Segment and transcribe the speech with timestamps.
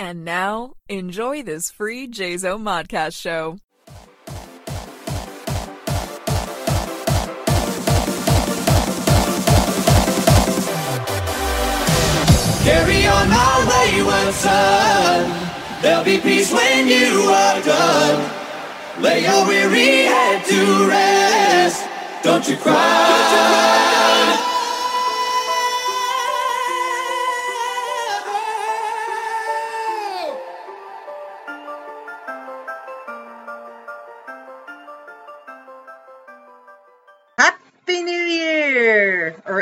[0.00, 3.58] And now, enjoy this free JZO Modcast show.
[12.64, 15.82] Carry on my wayward son.
[15.82, 18.30] There'll be peace when you are done.
[19.02, 21.86] Lay your weary head to rest.
[22.22, 22.76] Don't you cry.
[24.30, 24.49] Happy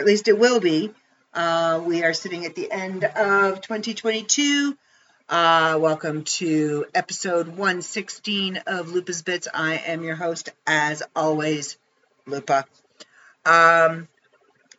[0.08, 0.90] least it will be.
[1.34, 4.74] Uh, we are sitting at the end of 2022.
[5.28, 9.48] Uh, welcome to episode 116 of Lupa's Bits.
[9.52, 11.76] I am your host, as always,
[12.24, 12.64] Lupa.
[13.44, 14.08] Um,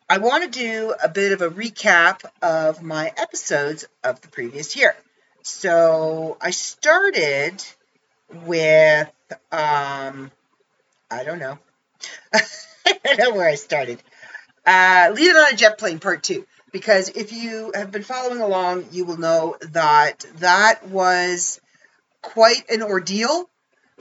[0.10, 4.76] I want to do a bit of a recap of my episodes of the previous
[4.76, 4.96] year.
[5.44, 7.64] So I started
[8.34, 9.12] with,
[9.52, 10.32] um,
[11.12, 11.60] I don't know.
[12.34, 12.42] I
[13.04, 14.02] don't know where I started.
[14.66, 16.46] Uh, it on a Jet Plane Part 2.
[16.72, 21.60] Because if you have been following along, you will know that that was
[22.22, 23.50] quite an ordeal.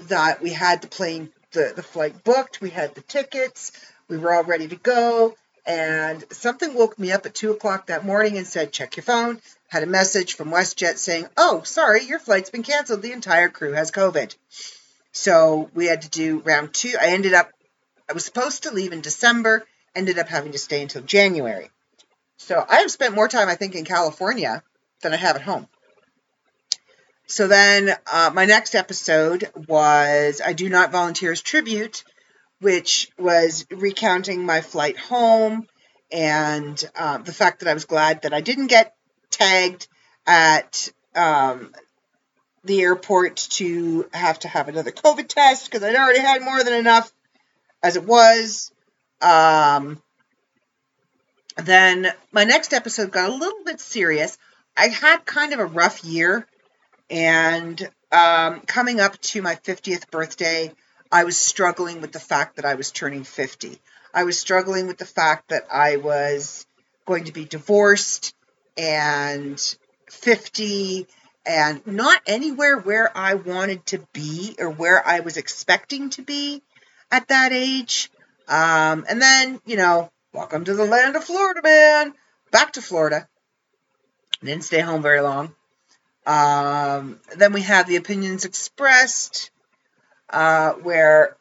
[0.09, 3.73] That we had the plane, the, the flight booked, we had the tickets,
[4.09, 5.35] we were all ready to go.
[5.67, 9.41] And something woke me up at 2 o'clock that morning and said, check your phone.
[9.67, 13.03] Had a message from WestJet saying, oh, sorry, your flight's been canceled.
[13.03, 14.35] The entire crew has COVID.
[15.13, 16.95] So we had to do round two.
[16.99, 17.51] I ended up
[18.09, 19.67] I was supposed to leave in December,
[19.99, 21.71] ended up having to stay until January.
[22.39, 24.63] So I have spent more time, I think, in California
[25.03, 25.69] than I have at home.
[27.27, 32.05] So then uh, my next episode was I Do Not Volunteers Tribute,
[32.61, 35.67] which was recounting my flight home
[36.11, 38.95] and uh, the fact that I was glad that I didn't get
[39.31, 39.89] tagged
[40.27, 41.73] at um,
[42.65, 46.75] the airport to have to have another COVID test because I'd already had more than
[46.75, 47.13] enough
[47.83, 48.73] as it was.
[49.21, 50.03] Um,
[51.57, 54.39] then my next episode got a little bit serious.
[54.77, 56.47] I had kind of a rough year,
[57.11, 57.81] and
[58.13, 60.73] um, coming up to my 50th birthday,
[61.11, 63.81] I was struggling with the fact that I was turning 50.
[64.15, 66.67] I was struggling with the fact that I was
[67.07, 68.35] going to be divorced
[68.77, 69.59] and
[70.11, 71.07] 50
[71.47, 76.63] and not anywhere where I wanted to be or where I was expecting to be
[77.11, 78.11] at that age.
[78.49, 82.15] Um, and then, you know, welcome to the land of Florida, man.
[82.51, 83.29] Back to Florida.
[84.43, 85.55] Didn't stay home very long.
[86.27, 89.51] Um, then we have the opinions expressed,
[90.31, 91.37] uh, where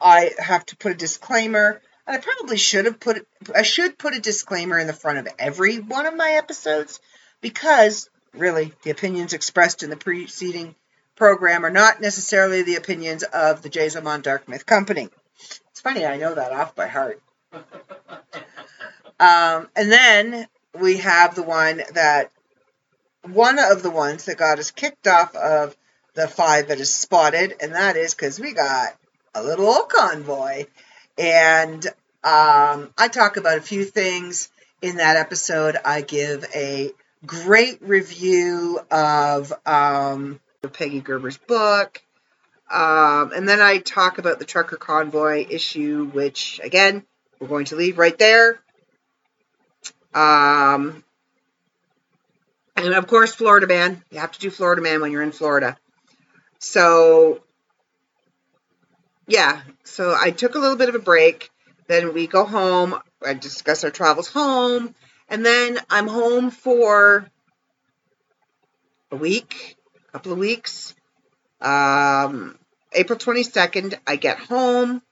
[0.00, 1.80] I have to put a disclaimer.
[2.06, 5.28] And I probably should have put I should put a disclaimer in the front of
[5.38, 7.00] every one of my episodes
[7.40, 10.74] because really the opinions expressed in the preceding
[11.16, 15.08] program are not necessarily the opinions of the Jazamon Dark Myth Company.
[15.86, 17.22] Funny, I know that off by heart.
[19.20, 22.32] Um, and then we have the one that,
[23.22, 25.76] one of the ones that got us kicked off of
[26.14, 28.96] the five that is spotted, and that is because we got
[29.32, 30.64] a little old convoy.
[31.16, 31.86] And
[32.24, 34.48] um, I talk about a few things
[34.82, 35.76] in that episode.
[35.84, 36.90] I give a
[37.24, 40.40] great review of um,
[40.72, 42.02] Peggy Gerber's book.
[42.70, 47.04] Um, and then I talk about the trucker convoy issue, which again,
[47.38, 48.58] we're going to leave right there.
[50.14, 51.04] Um,
[52.76, 54.02] and of course, Florida Man.
[54.10, 55.76] You have to do Florida Man when you're in Florida.
[56.58, 57.42] So,
[59.26, 59.60] yeah.
[59.84, 61.50] So I took a little bit of a break.
[61.86, 62.98] Then we go home.
[63.24, 64.94] I discuss our travels home.
[65.28, 67.26] And then I'm home for
[69.10, 69.76] a week,
[70.08, 70.94] a couple of weeks.
[71.60, 72.58] Um,
[72.92, 75.02] April 22nd, I get home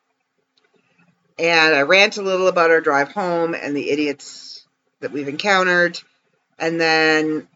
[1.38, 4.66] and I rant a little about our drive home and the idiots
[5.00, 6.00] that we've encountered.
[6.59, 7.49] And then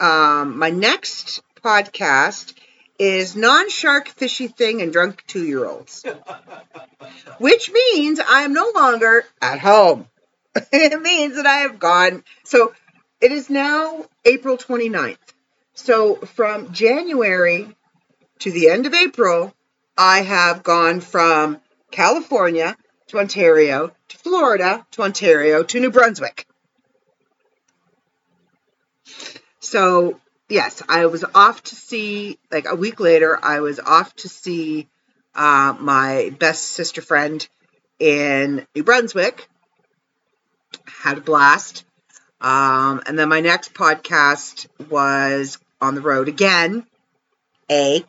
[0.00, 2.54] um, my next podcast
[2.98, 6.04] is non shark fishy thing and drunk two year olds,
[7.38, 10.06] which means I am no longer at home.
[10.72, 12.24] it means that I have gone.
[12.44, 12.74] So
[13.20, 15.16] it is now April 29th.
[15.74, 17.74] So from January
[18.40, 19.54] to the end of April,
[19.96, 22.76] I have gone from California
[23.08, 26.46] to Ontario to Florida to Ontario to New Brunswick.
[29.60, 34.28] So, yes, I was off to see, like a week later, I was off to
[34.28, 34.88] see
[35.34, 37.46] uh, my best sister friend
[37.98, 39.48] in New Brunswick.
[40.86, 41.84] Had a blast.
[42.40, 46.84] Um, and then my next podcast was on the road again.
[47.70, 48.04] A.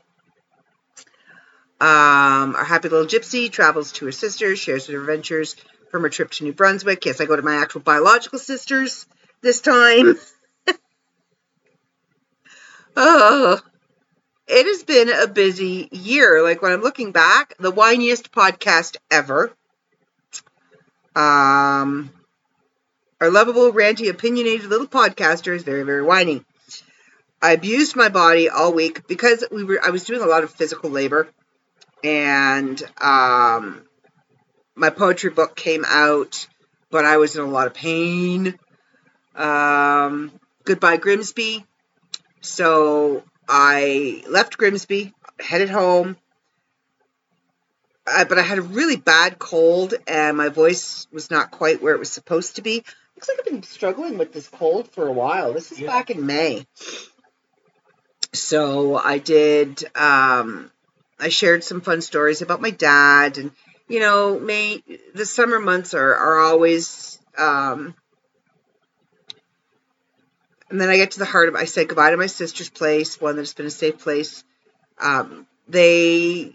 [1.83, 5.57] Um, our happy little gypsy travels to her sisters, shares her adventures
[5.91, 7.05] from her trip to New Brunswick.
[7.05, 9.05] Yes, I go to my actual biological sisters
[9.41, 10.15] this time.
[12.95, 13.59] oh,
[14.47, 16.41] it has been a busy year.
[16.41, 19.51] Like when I'm looking back, the whiniest podcast ever.
[21.17, 22.11] Um,
[23.19, 26.45] our lovable, ranty, opinionated little podcaster is very, very whiny.
[27.41, 29.81] I abused my body all week because we were.
[29.83, 31.27] I was doing a lot of physical labor,
[32.03, 33.81] and um,
[34.75, 36.47] my poetry book came out,
[36.91, 38.57] but I was in a lot of pain.
[39.35, 40.31] Um,
[40.65, 41.65] goodbye Grimsby.
[42.41, 46.17] So I left Grimsby, headed home.
[48.05, 51.95] I, but I had a really bad cold, and my voice was not quite where
[51.95, 52.83] it was supposed to be.
[53.15, 55.53] Looks like I've been struggling with this cold for a while.
[55.53, 55.87] This is Yeah.
[55.87, 56.67] back in May.
[58.33, 59.85] So I did.
[59.95, 60.69] Um,
[61.23, 63.51] I shared some fun stories about my dad, and
[63.87, 64.83] you know, May
[65.15, 67.17] the summer months are are always.
[67.37, 67.95] Um,
[70.69, 71.55] and then I get to the heart of.
[71.55, 74.43] I said goodbye to my sister's place, one that's been a safe place.
[74.99, 76.53] Um, they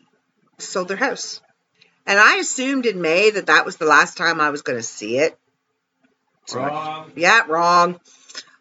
[0.59, 1.41] sold their house,
[2.07, 4.83] and I assumed in May that that was the last time I was going to
[4.83, 5.39] see it.
[6.47, 7.13] So I- Wrong.
[7.17, 8.01] yeah, wrong.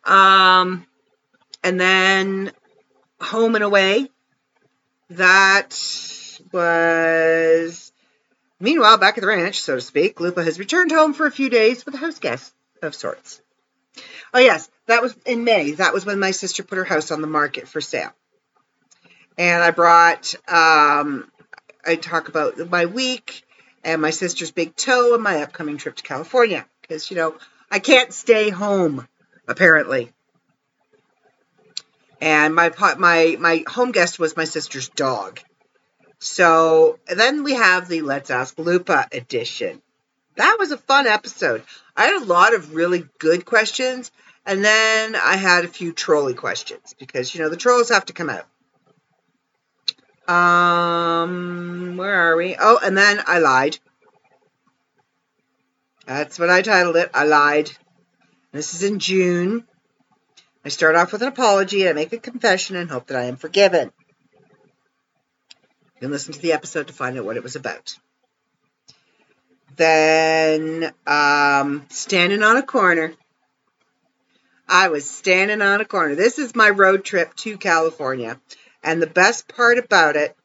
[0.05, 0.87] Um,
[1.63, 2.51] and then
[3.19, 4.09] home and away.
[5.09, 5.77] That
[6.51, 7.91] was.
[8.59, 11.49] Meanwhile, back at the ranch, so to speak, Lupa has returned home for a few
[11.49, 13.41] days with a house guest of sorts.
[14.33, 15.71] Oh, yes, that was in May.
[15.71, 18.11] That was when my sister put her house on the market for sale.
[19.37, 21.31] And I brought, um,
[21.85, 23.43] I talk about my week
[23.83, 26.65] and my sister's big toe and my upcoming trip to California.
[26.81, 27.35] Because, you know,
[27.69, 29.07] I can't stay home,
[29.47, 30.11] apparently.
[32.19, 35.39] And my my my home guest was my sister's dog.
[36.19, 39.81] So then we have the Let's Ask Lupa edition.
[40.35, 41.63] That was a fun episode.
[41.95, 44.11] I had a lot of really good questions,
[44.45, 48.13] and then I had a few trolley questions because you know the trolls have to
[48.13, 48.45] come out.
[50.27, 52.55] Um, where are we?
[52.59, 53.77] Oh, and then I lied.
[56.05, 57.11] That's what I titled it.
[57.13, 57.71] I lied.
[58.51, 59.65] This is in June.
[60.67, 63.23] I start off with an apology, and I make a confession, and hope that I
[63.23, 63.89] am forgiven.
[65.95, 67.97] You can listen to the episode to find out what it was about.
[69.77, 73.13] Then, um, standing on a corner.
[74.67, 76.15] I was standing on a corner.
[76.15, 78.37] This is my road trip to California.
[78.83, 80.35] And the best part about it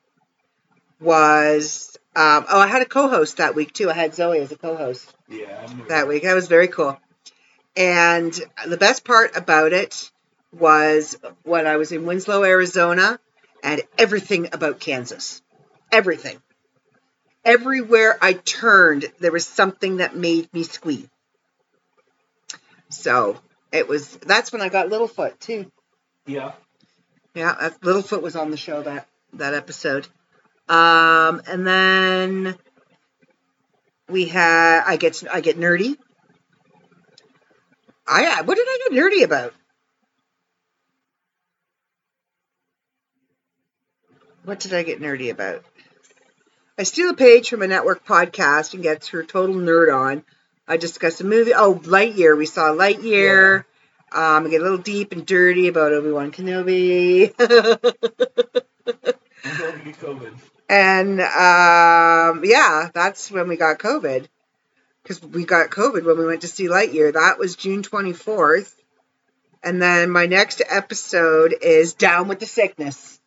[1.00, 3.90] was, um, oh, I had a co host that week too.
[3.90, 5.66] I had Zoe as a co host Yeah.
[5.88, 6.22] That week.
[6.22, 6.96] That was very cool.
[7.74, 8.32] And
[8.68, 10.11] the best part about it
[10.52, 13.18] was when I was in Winslow, Arizona,
[13.62, 15.42] and everything about Kansas.
[15.90, 16.40] Everything.
[17.44, 21.06] Everywhere I turned, there was something that made me squeal.
[22.90, 23.40] So
[23.72, 24.16] it was.
[24.18, 25.70] That's when I got Littlefoot too.
[26.26, 26.52] Yeah.
[27.34, 30.06] Yeah, Littlefoot was on the show that that episode.
[30.68, 32.54] Um, and then
[34.08, 35.96] we had I get I get nerdy.
[38.06, 39.54] I what did I get nerdy about?
[44.44, 45.64] What did I get nerdy about?
[46.78, 50.24] I steal a page from a network podcast and get her total nerd on.
[50.66, 51.54] I discuss a movie.
[51.54, 52.36] Oh, Lightyear.
[52.36, 53.64] We saw Lightyear.
[54.10, 57.32] Um, I get a little deep and dirty about Obi Wan Kenobi.
[57.38, 57.46] I'm
[59.58, 60.32] going to get COVID.
[60.68, 64.26] and um, yeah, that's when we got COVID.
[65.02, 67.12] Because we got COVID when we went to see Lightyear.
[67.12, 68.72] That was June 24th.
[69.62, 73.20] And then my next episode is Down with the Sickness.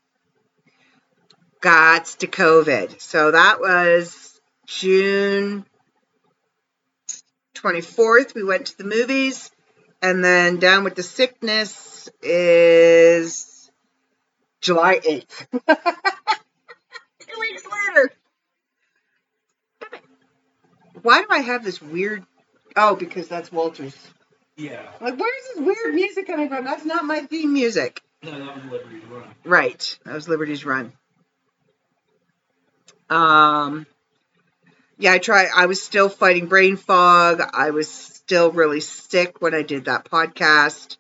[1.66, 3.02] Gots to COVID.
[3.02, 5.66] So that was June
[7.56, 8.36] 24th.
[8.36, 9.50] We went to the movies.
[10.00, 13.72] And then Down with the Sickness is
[14.62, 15.48] July 8th.
[17.20, 18.12] Two weeks later.
[21.02, 22.24] Why do I have this weird?
[22.76, 23.98] Oh, because that's Walter's.
[24.56, 24.88] Yeah.
[25.02, 26.64] Like, where's this weird music coming from?
[26.64, 28.04] That's not my theme music.
[28.22, 29.24] No, that was Liberty's Run.
[29.44, 30.00] Right.
[30.06, 30.94] That was Liberty's Run.
[33.10, 33.86] Um.
[34.98, 35.48] Yeah, I try.
[35.54, 37.42] I was still fighting brain fog.
[37.54, 40.98] I was still really sick when I did that podcast.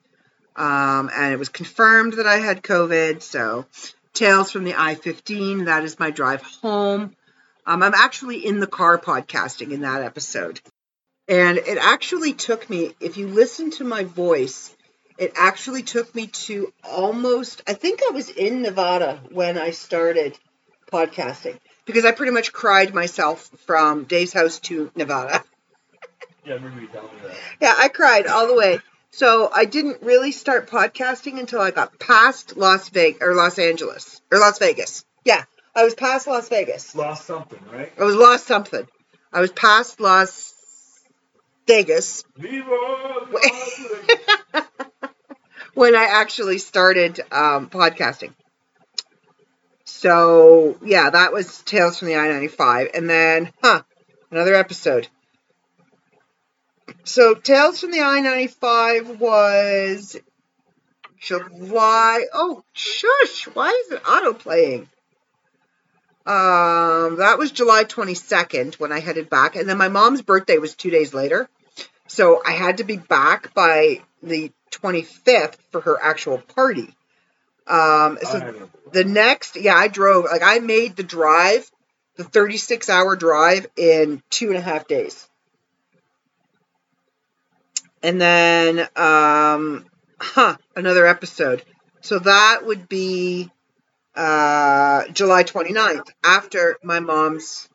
[0.55, 3.21] Um, and it was confirmed that I had COVID.
[3.21, 3.65] So,
[4.13, 7.15] Tales from the I 15, that is my drive home.
[7.65, 10.61] Um, I'm actually in the car podcasting in that episode.
[11.27, 14.75] And it actually took me, if you listen to my voice,
[15.17, 20.37] It actually took me to almost, I think I was in Nevada when I started
[20.91, 25.43] podcasting because I pretty much cried myself from Dave's house to Nevada.
[26.45, 27.35] Yeah, I remember you telling me that.
[27.59, 28.79] Yeah, I cried all the way.
[29.11, 34.21] So I didn't really start podcasting until I got past Las Vegas or Los Angeles
[34.31, 35.05] or Las Vegas.
[35.23, 36.93] Yeah, I was past Las Vegas.
[36.95, 37.91] Lost something, right?
[37.97, 38.85] I was lost something.
[39.31, 40.53] I was past Las
[41.67, 42.53] Vegas Las
[43.31, 43.85] Vegas.
[45.73, 48.33] when I actually started um, podcasting.
[50.05, 53.81] So yeah, that was Tales from the I ninety five, and then huh,
[54.29, 55.07] another episode.
[57.03, 60.15] So Tales from the I ninety five was
[61.19, 62.23] July.
[62.31, 63.45] Oh shush!
[63.55, 64.81] Why is it auto playing?
[66.27, 70.59] Um, that was July twenty second when I headed back, and then my mom's birthday
[70.59, 71.49] was two days later,
[72.05, 76.93] so I had to be back by the twenty fifth for her actual party.
[77.67, 81.69] Um, so the next, yeah, I drove, like, I made the drive,
[82.15, 85.27] the 36 hour drive in two and a half days.
[88.03, 89.85] And then, um,
[90.19, 91.63] huh, another episode.
[92.01, 93.49] So that would be
[94.15, 97.67] uh, July 29th after my mom's.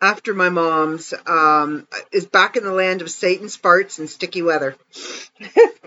[0.00, 4.76] After my mom's um, is back in the land of Satan's farts and sticky weather.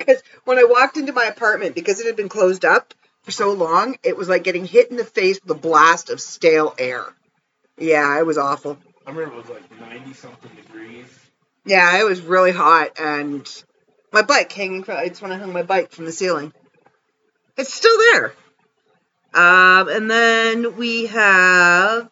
[0.01, 3.53] Because when I walked into my apartment, because it had been closed up for so
[3.53, 7.05] long, it was like getting hit in the face with a blast of stale air.
[7.77, 8.79] Yeah, it was awful.
[9.05, 11.05] I remember it was like 90 something degrees.
[11.65, 13.47] Yeah, it was really hot, and
[14.11, 14.97] my bike hanging from.
[14.99, 16.51] It's when I hung my bike from the ceiling.
[17.57, 18.33] It's still there.
[19.33, 22.09] Um, and then we have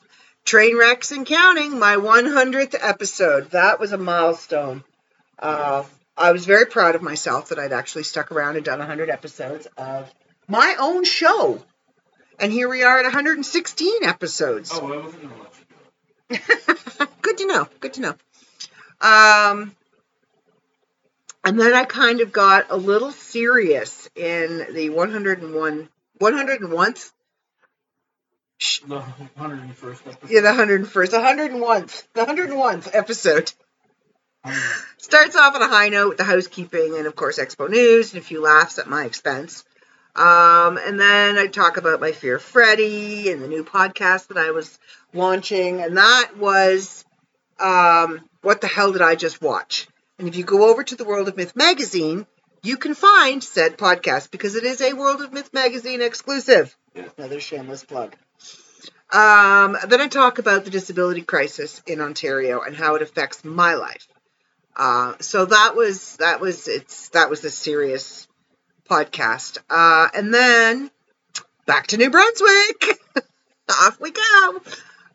[0.50, 3.52] Train Wrecks and Counting, my 100th episode.
[3.52, 4.84] That was a milestone.
[5.38, 5.84] Uh,
[6.18, 9.68] I was very proud of myself that I'd actually stuck around and done 100 episodes
[9.78, 10.12] of
[10.48, 11.64] my own show.
[12.40, 14.72] And here we are at 116 episodes.
[14.74, 16.56] Oh, well, wasn't going to let you
[16.98, 17.06] go.
[17.22, 17.68] Good to know.
[17.80, 18.16] Good to know.
[19.02, 19.76] Um,
[21.46, 25.90] and then I kind of got a little serious in the 101,
[26.20, 27.12] 101th,
[28.60, 29.00] The
[29.38, 30.30] 101st episode.
[30.30, 33.54] yeah, the 101st, the 101th, the 101th episode.
[34.98, 38.22] Starts off on a high note with the housekeeping and, of course, Expo News and
[38.22, 39.64] a few laughs at my expense.
[40.14, 44.52] Um, and then I talk about my Fear Freddy and the new podcast that I
[44.52, 44.78] was
[45.14, 45.82] launching.
[45.82, 47.06] And that was
[47.60, 49.88] um, What the Hell Did I Just Watch?
[50.18, 52.28] And if you go over to the World of Myth magazine,
[52.62, 56.76] you can find said podcast because it is a World of Myth magazine exclusive.
[57.18, 58.16] Another shameless plug.
[59.12, 63.74] Um, then I talk about the disability crisis in Ontario and how it affects my
[63.74, 64.08] life.
[64.76, 68.28] Uh, so that was that was it's that was the serious
[68.90, 69.58] podcast.
[69.70, 70.92] Uh, and then
[71.66, 73.00] back to New Brunswick.
[73.70, 74.62] Off we go.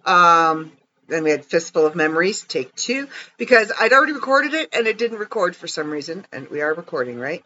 [0.05, 0.73] Um,
[1.09, 4.97] then we had Fistful of Memories, take two, because I'd already recorded it and it
[4.97, 6.27] didn't record for some reason.
[6.33, 7.45] And we are recording, right?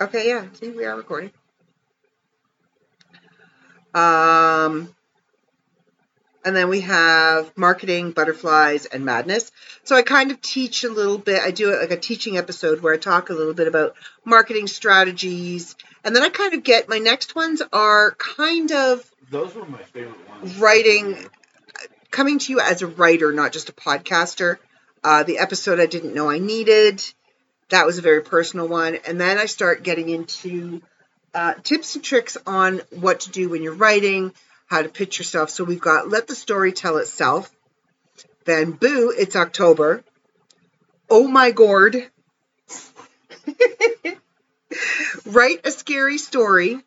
[0.00, 0.46] Okay, yeah.
[0.54, 1.30] See, we are recording.
[3.94, 4.94] Um,
[6.44, 9.50] and then we have marketing, butterflies, and madness.
[9.84, 11.42] So I kind of teach a little bit.
[11.42, 15.74] I do like a teaching episode where I talk a little bit about marketing strategies.
[16.04, 19.82] And then I kind of get my next ones are kind of Those were my
[19.82, 20.56] favorite ones.
[20.58, 21.16] Writing.
[22.10, 24.58] coming to you as a writer, not just a podcaster.
[25.02, 27.02] Uh, the episode I didn't know I needed.
[27.70, 28.98] That was a very personal one.
[29.06, 30.82] And then I start getting into
[31.34, 34.32] uh, tips and tricks on what to do when you're writing,
[34.74, 35.50] how to pitch yourself.
[35.50, 37.48] So we've got Let the Story Tell Itself.
[38.44, 40.02] Then Boo, It's October.
[41.08, 42.10] Oh My Gourd.
[45.26, 46.82] Write a scary story.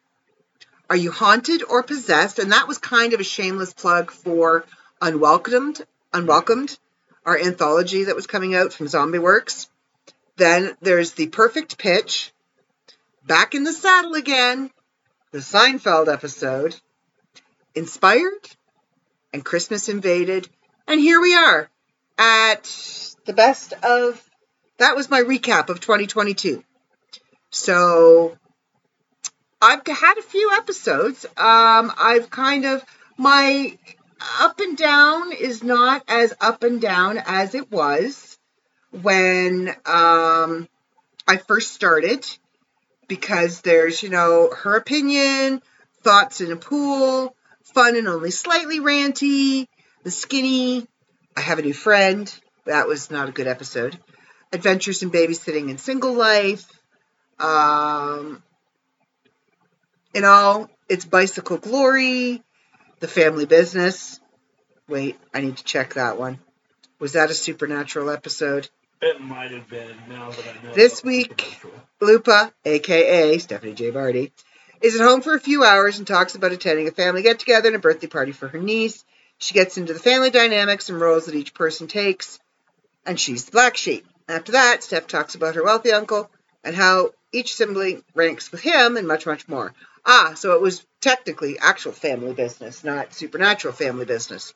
[0.89, 2.39] Are you haunted or possessed?
[2.39, 4.65] And that was kind of a shameless plug for
[5.01, 6.77] Unwelcomed, Unwelcomed,
[7.25, 9.69] our anthology that was coming out from Zombie Works.
[10.35, 12.33] Then there's the perfect pitch.
[13.25, 14.71] Back in the saddle again.
[15.31, 16.75] The Seinfeld episode.
[17.77, 18.49] Inspired
[19.31, 20.49] and Christmas invaded.
[20.87, 21.69] And here we are
[22.17, 22.63] at
[23.25, 24.23] the best of
[24.77, 26.63] that was my recap of 2022.
[27.49, 28.37] So
[29.61, 31.25] I've had a few episodes.
[31.25, 32.83] Um, I've kind of
[33.17, 33.77] my
[34.39, 38.37] up and down is not as up and down as it was
[38.89, 40.67] when um,
[41.27, 42.25] I first started
[43.07, 45.61] because there's you know her opinion,
[46.01, 47.35] thoughts in a pool,
[47.77, 49.67] fun and only slightly ranty,
[50.03, 50.87] the skinny.
[51.35, 52.27] I have a new friend.
[52.65, 53.99] That was not a good episode.
[54.51, 56.65] Adventures in Babysitting and Single Life.
[57.39, 58.41] Um,
[60.15, 62.41] in all, it's Bicycle Glory,
[62.99, 64.19] The Family Business.
[64.89, 66.39] Wait, I need to check that one.
[66.97, 68.67] Was that a supernatural episode?
[69.03, 70.73] It might have been now that I know.
[70.73, 71.61] This week-
[72.01, 73.91] Lupa, aka Stephanie J.
[73.91, 74.33] Barty,
[74.81, 77.67] is at home for a few hours and talks about attending a family get together
[77.67, 79.03] and a birthday party for her niece.
[79.37, 82.39] She gets into the family dynamics and roles that each person takes,
[83.05, 84.05] and she's the black sheep.
[84.27, 86.29] After that, Steph talks about her wealthy uncle
[86.63, 89.73] and how each sibling ranks with him and much, much more.
[90.05, 94.53] Ah, so it was technically actual family business, not supernatural family business.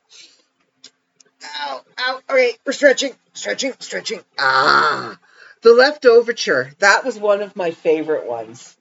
[1.43, 4.21] Ow, ow, all right, we're stretching, stretching, stretching.
[4.37, 5.17] Ah.
[5.61, 6.71] The Left Overture.
[6.79, 8.75] That was one of my favorite ones.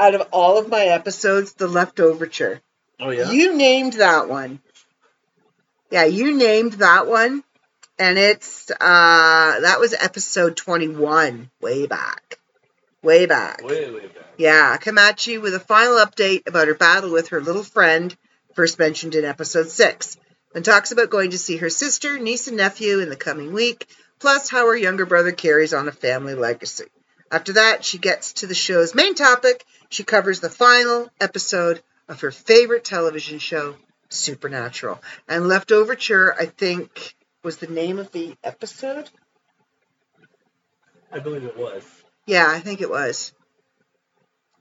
[0.00, 2.60] Out of all of my episodes, The left overture.
[2.98, 3.30] Oh yeah.
[3.30, 4.60] You named that one.
[5.90, 7.44] Yeah, you named that one.
[7.98, 8.76] And it's uh
[9.60, 12.38] that was episode 21 way back.
[13.02, 13.62] Way back.
[13.62, 14.24] way way back.
[14.38, 18.16] Yeah, Kamachi with a final update about her battle with her little friend,
[18.54, 20.16] first mentioned in episode 6,
[20.54, 23.86] and talks about going to see her sister, niece, and nephew in the coming week,
[24.18, 26.84] plus how her younger brother carries on a family legacy.
[27.30, 29.64] After that, she gets to the show's main topic.
[29.90, 33.76] She covers the final episode of her favorite television show,
[34.08, 35.02] Supernatural.
[35.28, 39.10] And Leftoverture, I think, was the name of the episode.
[41.12, 41.84] I believe it was.
[42.24, 43.32] Yeah, I think it was.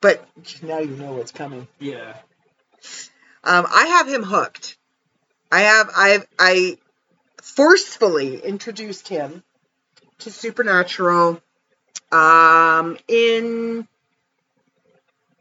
[0.02, 0.28] But
[0.64, 1.68] now you know what's coming.
[1.80, 2.16] Yeah.
[3.44, 4.78] Um, I have him hooked.
[5.52, 6.78] I have I I
[7.42, 9.44] forcefully introduced him
[10.20, 11.42] to Supernatural
[12.12, 13.88] um, in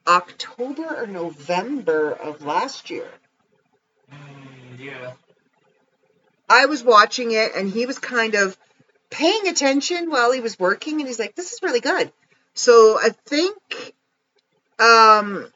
[0.09, 3.09] October or November of last year.
[4.13, 5.13] Mm, yeah.
[6.49, 8.57] I was watching it and he was kind of
[9.11, 12.11] paying attention while he was working and he's like, This is really good.
[12.55, 13.59] So I think
[14.79, 15.53] um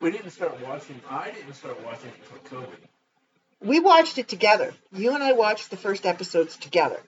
[0.00, 1.00] We didn't start watching.
[1.08, 2.78] I didn't start watching it until COVID.
[3.60, 4.74] we watched it together.
[4.92, 7.00] You and I watched the first episodes together.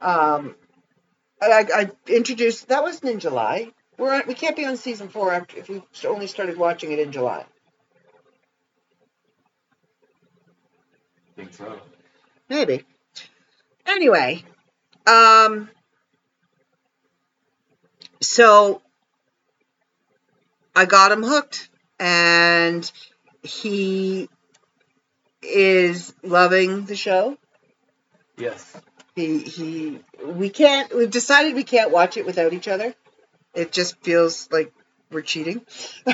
[0.00, 0.54] Um,
[1.40, 3.72] I, I, I introduced that wasn't in July.
[3.98, 6.98] We're on, we can't be on season four after if we only started watching it
[6.98, 7.46] in July.
[11.36, 11.78] think so.
[12.48, 12.84] Maybe.
[13.86, 14.42] Anyway,
[15.06, 15.68] um,
[18.20, 18.82] so
[20.74, 21.68] I got him hooked,
[22.00, 22.90] and
[23.42, 24.28] he
[25.42, 27.36] is loving the show.
[28.38, 28.76] Yes.
[29.16, 29.98] He he.
[30.24, 30.94] We can't.
[30.94, 32.94] We've decided we can't watch it without each other.
[33.54, 34.72] It just feels like
[35.10, 35.62] we're cheating.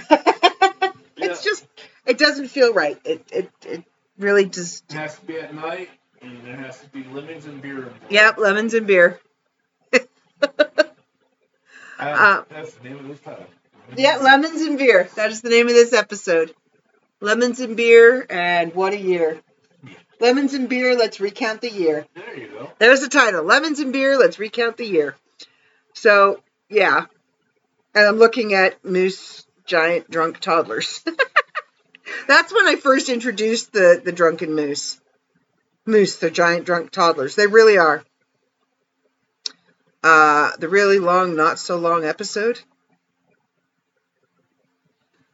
[1.16, 1.64] It's just.
[2.04, 2.98] It doesn't feel right.
[3.04, 3.84] It it it
[4.18, 4.84] really just.
[4.90, 5.88] It has to be at night,
[6.20, 7.78] and there has to be lemons and beer.
[7.78, 8.10] involved.
[8.10, 9.20] Yep, lemons and beer.
[11.98, 13.46] Uh, Uh, that's the name of this title.
[13.96, 15.08] Yeah, lemons and beer.
[15.14, 16.52] That is the name of this episode.
[17.20, 19.40] Lemons and beer, and what a year.
[20.22, 22.06] Lemons and beer, let's recount the year.
[22.14, 22.70] There you go.
[22.78, 23.42] There's the title.
[23.42, 25.16] Lemons and beer, let's recount the year.
[25.94, 27.06] So, yeah.
[27.92, 31.04] And I'm looking at Moose Giant Drunk Toddlers.
[32.28, 35.00] That's when I first introduced the, the drunken moose.
[35.86, 37.34] Moose, the giant drunk toddlers.
[37.34, 38.04] They really are.
[40.04, 42.60] Uh, the really long, not so long episode.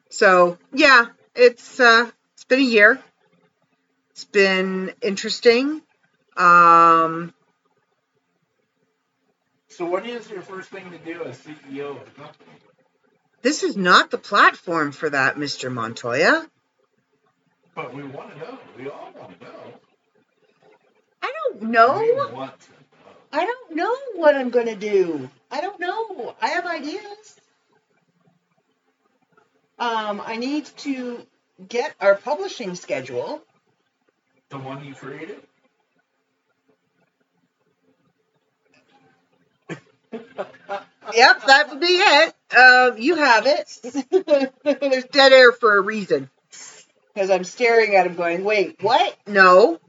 [0.08, 2.98] So yeah, it's uh, it's been a year.
[4.18, 5.80] It's been interesting.
[6.36, 7.32] Um,
[9.68, 12.50] So, what is your first thing to do as CEO of the company?
[13.42, 15.72] this is not the platform for that, Mr.
[15.72, 16.44] Montoya.
[17.76, 18.58] But we want to know.
[18.76, 19.72] We all want to know.
[21.22, 22.00] I don't know.
[22.00, 22.78] We want to know.
[23.32, 25.30] I don't know what I'm going to do.
[25.48, 26.34] I don't know.
[26.42, 27.40] I have ideas.
[29.78, 31.24] Um, I need to
[31.68, 33.44] get our publishing schedule.
[34.50, 35.42] The one you created?
[41.14, 42.34] Yep, that would be it.
[42.56, 44.52] Um, you have it.
[44.80, 46.30] There's dead air for a reason.
[47.14, 49.16] Because I'm staring at him going, wait, what?
[49.26, 49.80] No.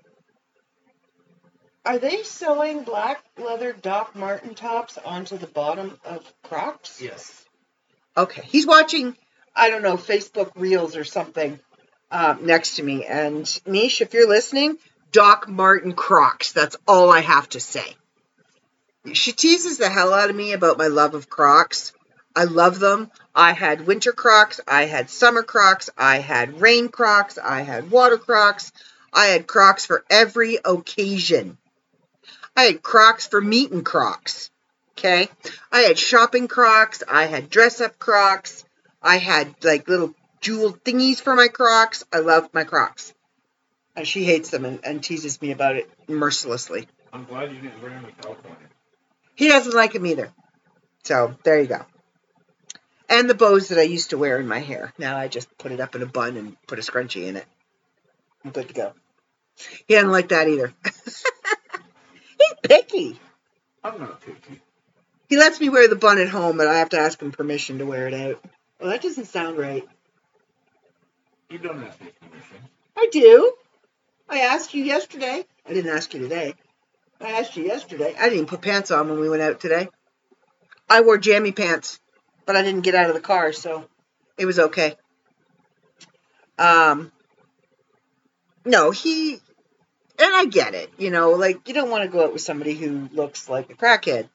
[1.86, 7.02] Are they sewing black leather Doc Martin tops onto the bottom of Crocs?
[7.02, 7.45] Yes.
[8.17, 8.43] Okay.
[8.45, 9.15] He's watching,
[9.56, 11.60] I don't know, Facebook Reels or something
[12.12, 13.06] um, next to me.
[13.06, 14.78] And Nish, if you're listening,
[15.12, 16.52] Doc Martin Crocs.
[16.52, 17.95] That's all I have to say.
[19.13, 21.93] She teases the hell out of me about my love of Crocs.
[22.36, 23.12] I love them.
[23.34, 24.60] I had winter Crocs.
[24.67, 25.89] I had summer Crocs.
[25.98, 27.38] I had rain Crocs.
[27.38, 28.72] I had water Crocs.
[29.12, 31.58] I had Crocs for every occasion.
[32.56, 34.52] I had Crocs for meeting Crocs.
[34.98, 35.30] Okay.
[35.72, 37.04] I had shopping Crocs.
[37.08, 38.65] I had dress up Crocs.
[39.02, 42.04] I had like little jeweled thingies for my Crocs.
[42.12, 43.13] I love my Crocs.
[43.95, 46.88] And she hates them and, and teases me about it mercilessly.
[47.12, 48.67] I'm glad you didn't bring them to California.
[49.36, 50.32] He doesn't like them either.
[51.04, 51.86] So there you go.
[53.10, 54.93] And the bows that I used to wear in my hair.
[54.97, 57.45] Now I just put it up in a bun and put a scrunchie in it.
[58.45, 58.93] I'm good to go.
[59.88, 60.73] He doesn't like that either.
[60.84, 63.19] He's picky.
[63.84, 64.62] I'm not picky.
[65.28, 67.80] He lets me wear the bun at home, but I have to ask him permission
[67.80, 68.43] to wear it out.
[68.80, 69.88] Well, that doesn't sound right.
[71.50, 72.58] You don't ask me permission.
[72.96, 73.54] I do.
[74.30, 75.44] I asked you yesterday.
[75.68, 76.54] I didn't ask you today.
[77.20, 78.14] I asked you yesterday.
[78.18, 79.90] I didn't even put pants on when we went out today.
[80.88, 82.00] I wore jammy pants,
[82.46, 83.86] but I didn't get out of the car, so
[84.38, 84.96] it was okay.
[86.60, 87.12] Um,
[88.64, 89.42] no, he, and
[90.20, 90.92] I get it.
[91.00, 93.76] You know, like you don't want to go out with somebody who looks like a
[93.76, 94.30] crackhead,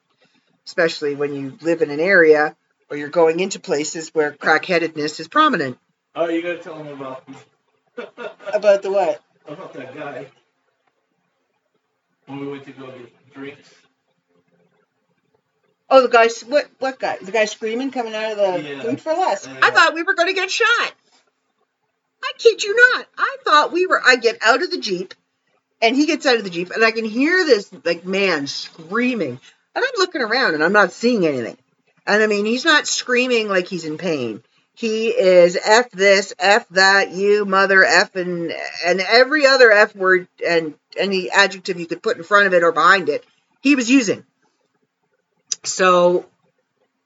[0.65, 2.57] especially when you live in an area
[2.89, 5.77] or you're going into places where crackheadedness is prominent.
[6.15, 7.23] Oh, you gotta tell him about
[8.53, 9.21] About the what?
[9.47, 10.25] about that guy.
[12.25, 13.69] When we went to go get drinks.
[15.89, 16.29] Oh, the guy.
[16.47, 16.67] What?
[16.79, 17.17] What guy?
[17.21, 18.81] The guy screaming coming out of the Yeah.
[18.81, 19.45] food for less.
[19.45, 19.59] Yeah.
[19.61, 20.93] I thought we were going to get shot.
[22.23, 23.05] I kid you not.
[23.17, 24.01] I thought we were.
[24.03, 25.13] I get out of the jeep,
[25.81, 29.39] and he gets out of the jeep, and I can hear this like man screaming,
[29.75, 31.57] and I'm looking around, and I'm not seeing anything.
[32.07, 34.43] And I mean, he's not screaming like he's in pain.
[34.75, 38.53] He is f this, f that, you mother, f and
[38.85, 42.63] and every other f word and any adjective you could put in front of it
[42.63, 43.25] or behind it.
[43.61, 44.25] He was using.
[45.63, 46.25] So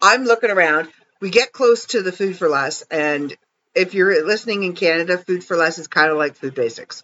[0.01, 0.89] I'm looking around.
[1.21, 3.36] We get close to the Food for Less, and
[3.75, 7.03] if you're listening in Canada, Food for Less is kind of like Food Basics.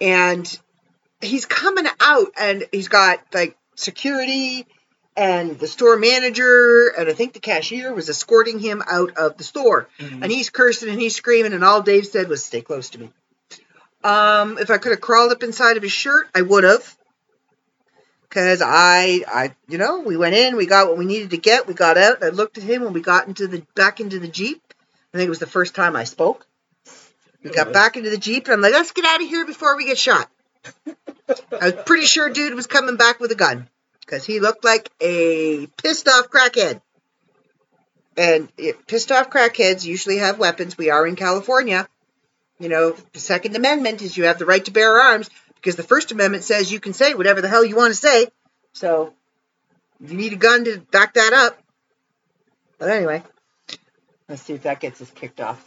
[0.00, 0.58] And
[1.20, 4.66] he's coming out, and he's got like security
[5.16, 9.44] and the store manager, and I think the cashier was escorting him out of the
[9.44, 9.88] store.
[9.98, 10.22] Mhm.
[10.22, 13.10] And he's cursing and he's screaming, and all Dave said was, "Stay close to me."
[14.02, 16.96] Um, if I could have crawled up inside of his shirt, I would have
[18.30, 21.66] because I, I, you know, we went in, we got what we needed to get,
[21.66, 22.22] we got out.
[22.22, 24.62] I looked at him when we got into the back into the jeep.
[25.12, 26.46] I think it was the first time I spoke.
[27.42, 29.76] We got back into the jeep, and I'm like, let's get out of here before
[29.76, 30.30] we get shot.
[30.86, 33.68] I was pretty sure dude was coming back with a gun
[34.10, 36.80] because he looked like a pissed off crackhead.
[38.16, 40.76] And it, pissed off crackheads usually have weapons.
[40.76, 41.86] We are in California.
[42.58, 45.84] You know, the Second Amendment is you have the right to bear arms because the
[45.84, 48.26] First Amendment says you can say whatever the hell you want to say.
[48.72, 49.14] So
[50.00, 51.56] you need a gun to back that up.
[52.78, 53.22] But anyway,
[54.28, 55.64] let's see if that gets us kicked off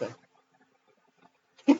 [1.66, 1.80] then.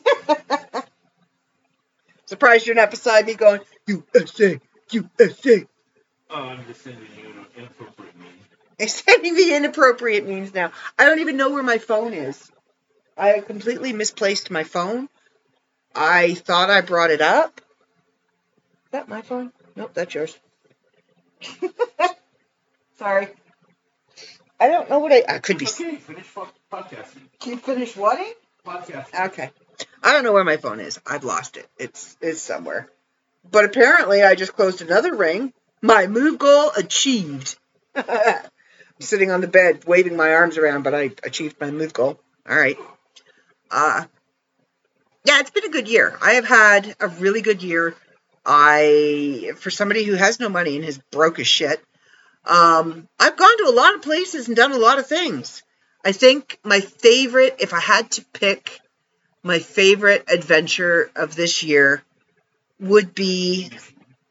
[2.26, 4.58] Surprised you're not beside me going, USA,
[4.90, 5.66] USA.
[6.36, 8.12] Oh, I'm just sending you an inappropriate.
[8.78, 10.72] They're sending me inappropriate memes now.
[10.98, 12.50] I don't even know where my phone is.
[13.16, 15.08] I completely misplaced my phone.
[15.94, 17.60] I thought I brought it up.
[18.86, 19.52] Is that my phone?
[19.76, 20.36] Nope, that's yours.
[22.98, 23.28] Sorry.
[24.58, 25.22] I don't know what I.
[25.28, 25.66] I could be.
[25.66, 27.28] Okay, finish po- podcasting.
[27.38, 28.18] Can you finish what?
[28.66, 29.26] Podcasting.
[29.26, 29.50] Okay.
[30.02, 31.00] I don't know where my phone is.
[31.06, 31.68] I've lost it.
[31.78, 32.88] It's it's somewhere.
[33.48, 35.52] But apparently, I just closed another ring.
[35.84, 37.58] My move goal achieved.
[37.94, 38.40] I'm
[39.00, 42.18] sitting on the bed, waving my arms around, but I achieved my move goal.
[42.48, 42.78] All right.
[43.70, 44.06] Uh
[45.26, 46.16] yeah, it's been a good year.
[46.22, 47.94] I have had a really good year.
[48.46, 51.82] I, for somebody who has no money and is broke as shit,
[52.46, 55.62] um, I've gone to a lot of places and done a lot of things.
[56.04, 58.80] I think my favorite, if I had to pick
[59.42, 62.02] my favorite adventure of this year,
[62.80, 63.70] would be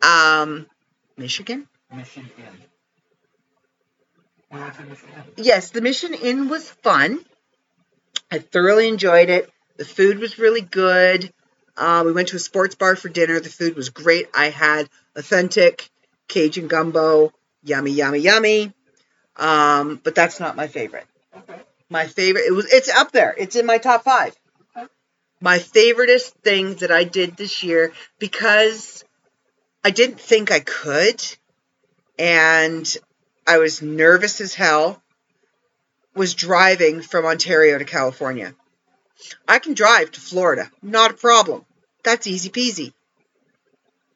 [0.04, 0.68] um,
[1.17, 1.67] Michigan.
[1.93, 2.45] Mission Inn.
[4.52, 5.23] We went to Mission Inn.
[5.38, 7.19] Yes, the Mission Inn was fun.
[8.32, 9.49] I thoroughly enjoyed it.
[9.78, 11.32] The food was really good.
[11.76, 13.39] Uh, we went to a sports bar for dinner.
[13.39, 14.28] The food was great.
[14.36, 15.89] I had authentic
[16.28, 17.34] Cajun gumbo.
[17.63, 18.73] Yummy, yummy, yummy.
[19.36, 21.08] Um, but that's not my favorite.
[21.36, 21.60] Okay.
[21.89, 22.45] My favorite.
[22.45, 22.71] It was.
[22.71, 23.34] It's up there.
[23.38, 24.36] It's in my top five.
[25.41, 29.04] My favoriteest thing that I did this year because
[29.84, 31.22] I didn't think I could,
[32.17, 32.98] and
[33.46, 35.02] I was nervous as hell.
[36.15, 38.54] Was driving from Ontario to California.
[39.48, 41.65] I can drive to Florida, not a problem.
[42.04, 42.93] That's easy peasy.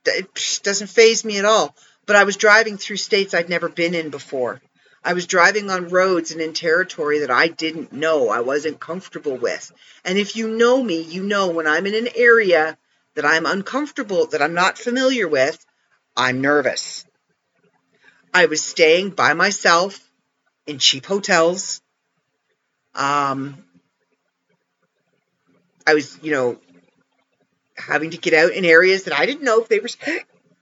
[0.05, 1.75] It doesn't faze me at all.
[2.05, 4.61] But I was driving through states I'd never been in before.
[5.03, 9.37] I was driving on roads and in territory that I didn't know, I wasn't comfortable
[9.37, 9.71] with.
[10.05, 12.77] And if you know me, you know when I'm in an area
[13.17, 15.65] that I'm uncomfortable, that I'm not familiar with,
[16.15, 17.03] I'm nervous.
[18.31, 19.99] I was staying by myself
[20.67, 21.81] in cheap hotels.
[22.93, 23.57] Um,
[25.87, 26.59] I was, you know,
[27.75, 29.89] having to get out in areas that I didn't know if they were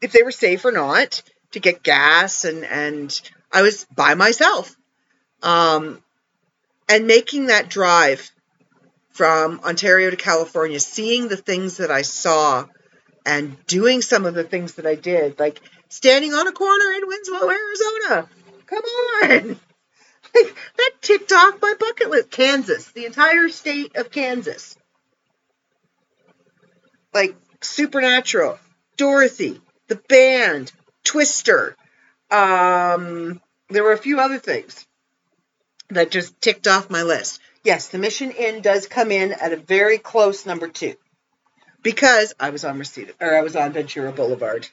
[0.02, 4.74] if they were safe or not to get gas and and I was by myself.
[5.44, 6.02] Um,
[6.88, 8.32] and making that drive
[9.15, 12.65] from Ontario to California, seeing the things that I saw
[13.25, 17.08] and doing some of the things that I did, like standing on a corner in
[17.08, 18.30] Winslow, Arizona.
[18.67, 19.60] Come on.
[20.36, 22.30] That ticked off my bucket list.
[22.30, 24.75] Kansas, the entire state of Kansas.
[27.13, 28.60] Like Supernatural,
[28.97, 30.73] Dorothy, the band,
[31.06, 31.78] Twister.
[32.30, 34.86] Um, there were a few other things
[35.88, 37.39] that just ticked off my list.
[37.65, 40.93] Yes, the Mission Inn does come in at a very close number two
[41.82, 44.67] because I was on Reseda, or I was on Ventura Boulevard.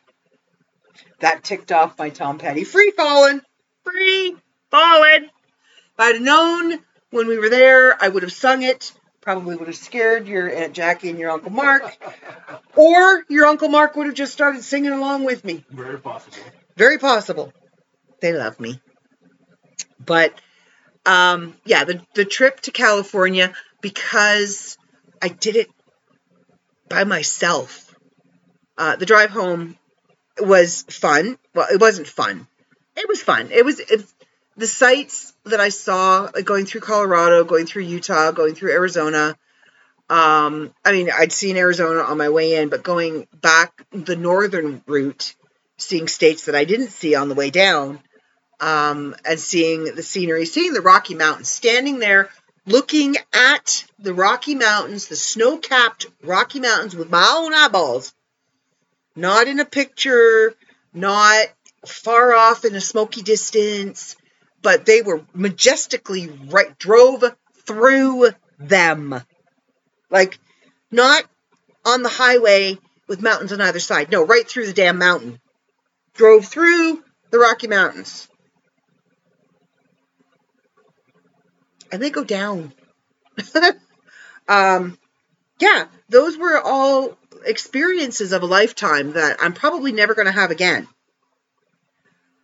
[1.20, 3.40] That ticked off my Tom Petty free falling,
[3.82, 4.36] free
[4.70, 5.24] falling.
[5.24, 8.92] If I'd have known when we were there, I would have sung it.
[9.22, 11.96] Probably would have scared your Aunt Jackie and your Uncle Mark,
[12.76, 15.64] or your Uncle Mark would have just started singing along with me.
[15.70, 16.36] Very possible.
[16.76, 17.54] Very possible.
[18.20, 18.82] They love me.
[19.98, 20.38] But
[21.06, 24.76] um, yeah, the, the trip to California, because
[25.20, 25.68] I did it
[26.88, 27.94] by myself.
[28.78, 29.76] Uh, the drive home
[30.38, 31.38] was fun.
[31.54, 32.46] Well, it wasn't fun.
[32.96, 33.50] It was fun.
[33.50, 34.04] It was it,
[34.56, 39.36] the sights that I saw like going through Colorado, going through Utah, going through Arizona.
[40.10, 44.82] Um, I mean, I'd seen Arizona on my way in, but going back the northern
[44.86, 45.34] route,
[45.78, 48.00] seeing states that I didn't see on the way down,
[48.62, 52.30] um, and seeing the scenery, seeing the Rocky Mountains, standing there
[52.64, 58.14] looking at the Rocky Mountains, the snow capped Rocky Mountains with my own eyeballs,
[59.16, 60.54] not in a picture,
[60.94, 61.48] not
[61.84, 64.14] far off in a smoky distance,
[64.62, 67.24] but they were majestically right, drove
[67.66, 69.20] through them.
[70.08, 70.38] Like,
[70.92, 71.24] not
[71.84, 74.12] on the highway with mountains on either side.
[74.12, 75.40] No, right through the damn mountain.
[76.14, 78.28] Drove through the Rocky Mountains.
[81.92, 82.72] And they go down.
[84.48, 84.98] um,
[85.60, 90.50] yeah, those were all experiences of a lifetime that I'm probably never going to have
[90.50, 90.88] again.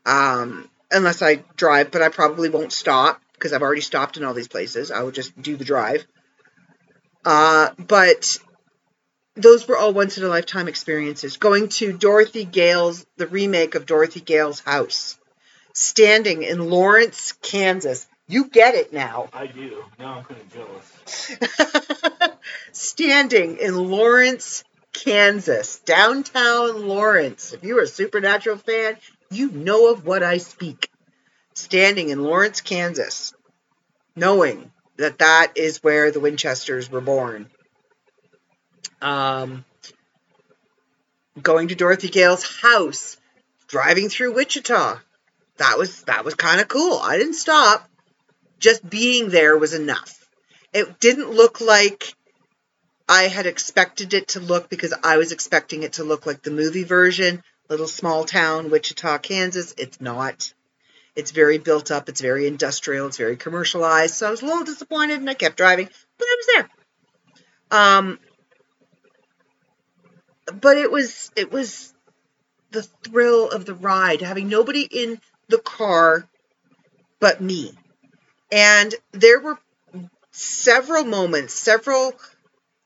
[0.07, 4.35] Um, unless I drive, but I probably won't stop because I've already stopped in all
[4.35, 4.91] these places.
[4.91, 6.07] I will just do the drive.
[7.25, 8.39] Uh, but
[9.35, 11.37] those were all once in a lifetime experiences.
[11.37, 15.19] Going to Dorothy Gale's, the remake of Dorothy Gale's house,
[15.75, 18.07] standing in Lawrence, Kansas.
[18.29, 19.29] You get it now.
[19.33, 19.85] I do.
[19.99, 22.31] Now I'm kind of jealous.
[22.73, 27.55] standing in Lawrence, Kansas, downtown Lawrence.
[27.55, 28.99] If you're a Supernatural fan,
[29.31, 30.91] you know of what I speak.
[31.55, 33.33] Standing in Lawrence, Kansas,
[34.15, 37.49] knowing that that is where the Winchesters were born.
[39.01, 39.65] Um,
[41.41, 43.17] going to Dorothy Gale's house,
[43.69, 44.99] driving through Wichita.
[45.57, 46.99] That was that was kind of cool.
[46.99, 47.89] I didn't stop.
[48.59, 50.27] Just being there was enough.
[50.73, 52.15] It didn't look like
[53.09, 56.51] I had expected it to look because I was expecting it to look like the
[56.51, 59.75] movie version, little small town, Wichita, Kansas.
[59.79, 60.53] It's not.
[61.17, 64.15] It's very built up, it's very industrial, it's very commercialized.
[64.15, 66.69] So I was a little disappointed and I kept driving, but I was there.
[67.71, 68.19] Um
[70.61, 71.93] but it was it was
[72.71, 76.29] the thrill of the ride, having nobody in the car
[77.21, 77.73] but me.
[78.51, 79.59] And there were
[80.31, 82.15] several moments, several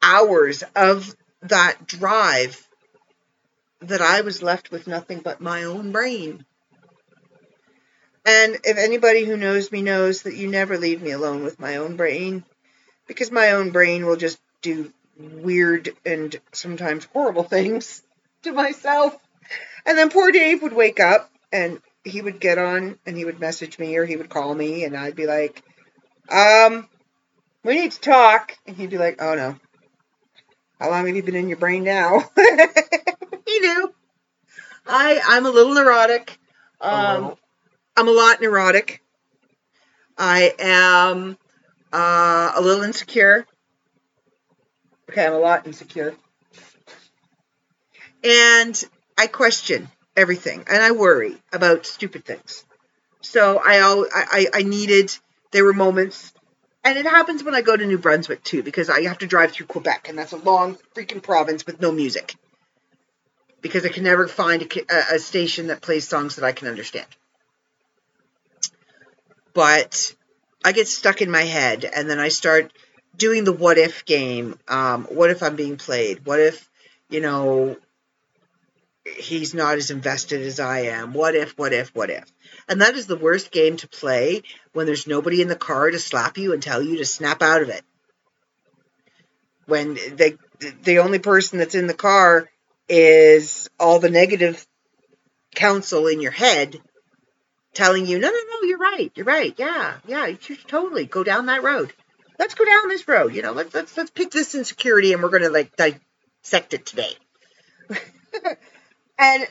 [0.02, 2.68] hours of that drive
[3.80, 6.44] that I was left with nothing but my own brain.
[8.24, 11.76] And if anybody who knows me knows that you never leave me alone with my
[11.76, 12.44] own brain,
[13.08, 18.02] because my own brain will just do weird and sometimes horrible things
[18.42, 19.16] to myself.
[19.84, 23.40] And then poor Dave would wake up and he would get on and he would
[23.40, 25.62] message me or he would call me and I'd be like,
[26.28, 26.88] um,
[27.64, 28.56] we need to talk.
[28.66, 29.56] And he'd be like, oh no.
[30.80, 32.24] How long have you been in your brain now?
[33.46, 33.94] he knew.
[34.86, 36.38] I, I'm a little neurotic.
[36.80, 37.38] Um, little.
[37.96, 39.00] I'm a lot neurotic.
[40.18, 41.38] I am
[41.92, 43.46] uh, a little insecure.
[45.08, 46.14] Okay, I'm a lot insecure.
[48.24, 48.84] And
[49.16, 52.64] I question everything and I worry about stupid things.
[53.22, 53.78] So I,
[54.14, 55.16] I I needed,
[55.52, 56.32] there were moments,
[56.84, 59.52] and it happens when I go to New Brunswick too, because I have to drive
[59.52, 62.34] through Quebec, and that's a long freaking province with no music.
[63.60, 67.06] because I can never find a, a station that plays songs that I can understand.
[69.54, 70.14] But
[70.64, 72.72] I get stuck in my head, and then I start
[73.16, 74.58] doing the what if game.
[74.68, 76.24] Um, what if I'm being played?
[76.26, 76.68] What if,
[77.08, 77.76] you know,
[79.04, 81.12] he's not as invested as I am?
[81.12, 82.24] What if, what if, what if?
[82.68, 85.98] And that is the worst game to play when there's nobody in the car to
[85.98, 87.82] slap you and tell you to snap out of it.
[89.66, 90.36] When they,
[90.82, 92.48] the only person that's in the car
[92.88, 94.64] is all the negative
[95.54, 96.78] counsel in your head
[97.74, 101.24] telling you, no, no, no, you're right, you're right, yeah, yeah, you should totally go
[101.24, 101.92] down that road.
[102.38, 103.34] Let's go down this road.
[103.34, 107.12] You know, let's let's let's pick this insecurity and we're gonna like dissect it today.
[109.18, 109.46] and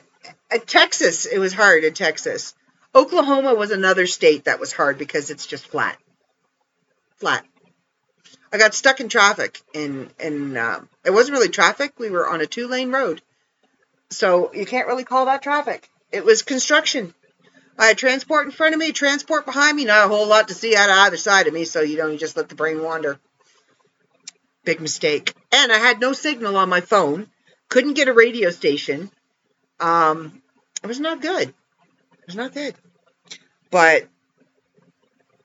[0.52, 2.54] uh, Texas, it was hard in Texas.
[2.94, 5.98] Oklahoma was another state that was hard because it's just flat,
[7.18, 7.46] flat.
[8.54, 11.94] I got stuck in traffic in in um, it wasn't really traffic.
[11.98, 13.22] We were on a two lane road,
[14.10, 15.90] so you can't really call that traffic.
[16.12, 17.14] It was construction.
[17.80, 20.54] I had transport in front of me, transport behind me, not a whole lot to
[20.54, 23.20] see out of either side of me, so you don't just let the brain wander.
[24.66, 25.34] Big mistake.
[25.52, 27.28] And I had no signal on my phone.
[27.70, 29.10] Couldn't get a radio station.
[29.82, 30.42] Um,
[30.84, 31.50] it was not good.
[31.50, 32.76] It was not good.
[33.72, 34.08] But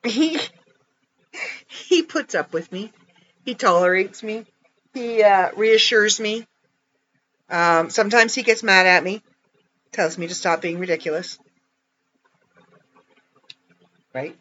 [0.04, 0.38] he
[1.66, 2.92] he puts up with me.
[3.44, 4.44] He tolerates me.
[4.92, 6.46] He uh, reassures me.
[7.48, 9.22] Um, sometimes he gets mad at me,
[9.92, 11.38] tells me to stop being ridiculous.
[14.12, 14.36] Right?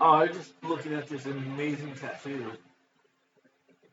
[0.00, 2.52] Oh, I was just looking at this amazing tattoo.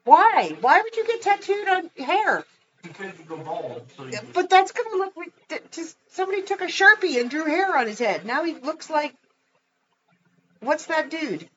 [0.04, 0.56] Why?
[0.62, 2.44] Why would you get tattooed on hair?
[2.84, 3.84] Because you go bald.
[3.96, 7.78] So you But that's gonna look like just somebody took a sharpie and drew hair
[7.78, 8.26] on his head.
[8.26, 9.14] Now he looks like
[10.60, 11.50] what's that dude?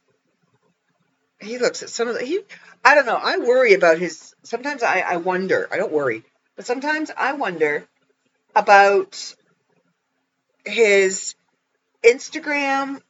[1.40, 2.40] He looks at some of the he.
[2.84, 3.18] I don't know.
[3.20, 4.34] I worry about his.
[4.42, 5.68] Sometimes I I wonder.
[5.70, 6.24] I don't worry,
[6.56, 7.86] but sometimes I wonder
[8.54, 9.34] about
[10.64, 11.34] his
[12.02, 13.00] Instagram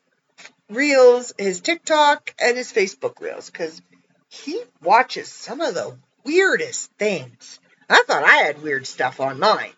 [0.70, 3.80] reels, his TikTok, and his Facebook reels because
[4.28, 7.60] he watches some of the weirdest things.
[7.88, 9.72] I thought I had weird stuff on mine.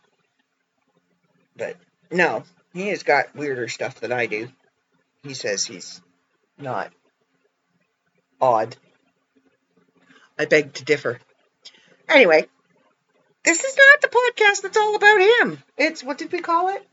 [1.56, 1.76] But
[2.10, 4.48] no, he has got weirder stuff than I do.
[5.22, 6.00] He says he's
[6.58, 6.92] not
[8.40, 8.76] odd.
[10.38, 11.18] I beg to differ.
[12.08, 12.46] Anyway,
[13.44, 15.58] this is not the podcast that's all about him.
[15.76, 16.86] It's what did we call it?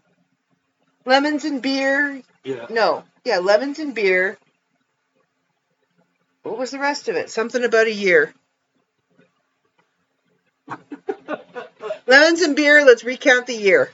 [1.06, 2.22] Lemons and beer.
[2.44, 2.68] yeah.
[2.70, 4.38] No, yeah, lemons and beer.
[6.44, 7.30] What was the rest of it?
[7.30, 8.34] Something about a year.
[12.08, 12.86] Lemons and beer.
[12.86, 13.92] Let's recount the year.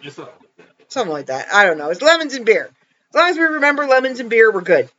[0.88, 1.48] Something like that.
[1.54, 1.90] I don't know.
[1.90, 2.70] It's lemons and beer.
[3.10, 4.90] As long as we remember lemons and beer, we're good.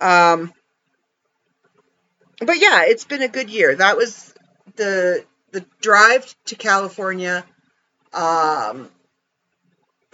[0.00, 0.52] Um,
[2.40, 3.74] but yeah, it's been a good year.
[3.76, 4.34] That was
[4.76, 7.44] the the drive to California.
[8.12, 8.90] Um,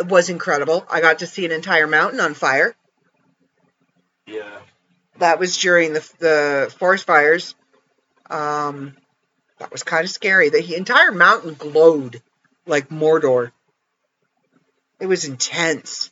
[0.08, 0.86] was incredible.
[0.90, 2.74] I got to see an entire mountain on fire.
[4.26, 4.58] yeah.
[5.18, 7.54] That was during the the forest fires.
[8.30, 8.96] Um,
[9.60, 10.48] that was kind of scary.
[10.48, 12.20] The entire mountain glowed
[12.66, 13.52] like Mordor.
[14.98, 16.10] It was intense.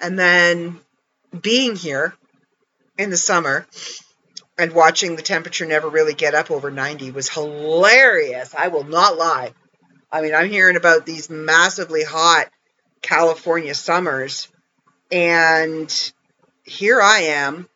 [0.00, 0.80] And then
[1.40, 2.14] being here
[2.98, 3.66] in the summer
[4.58, 8.54] and watching the temperature never really get up over 90 was hilarious.
[8.56, 9.52] I will not lie.
[10.10, 12.48] I mean, I'm hearing about these massively hot
[13.02, 14.48] California summers,
[15.12, 16.12] and
[16.64, 17.68] here I am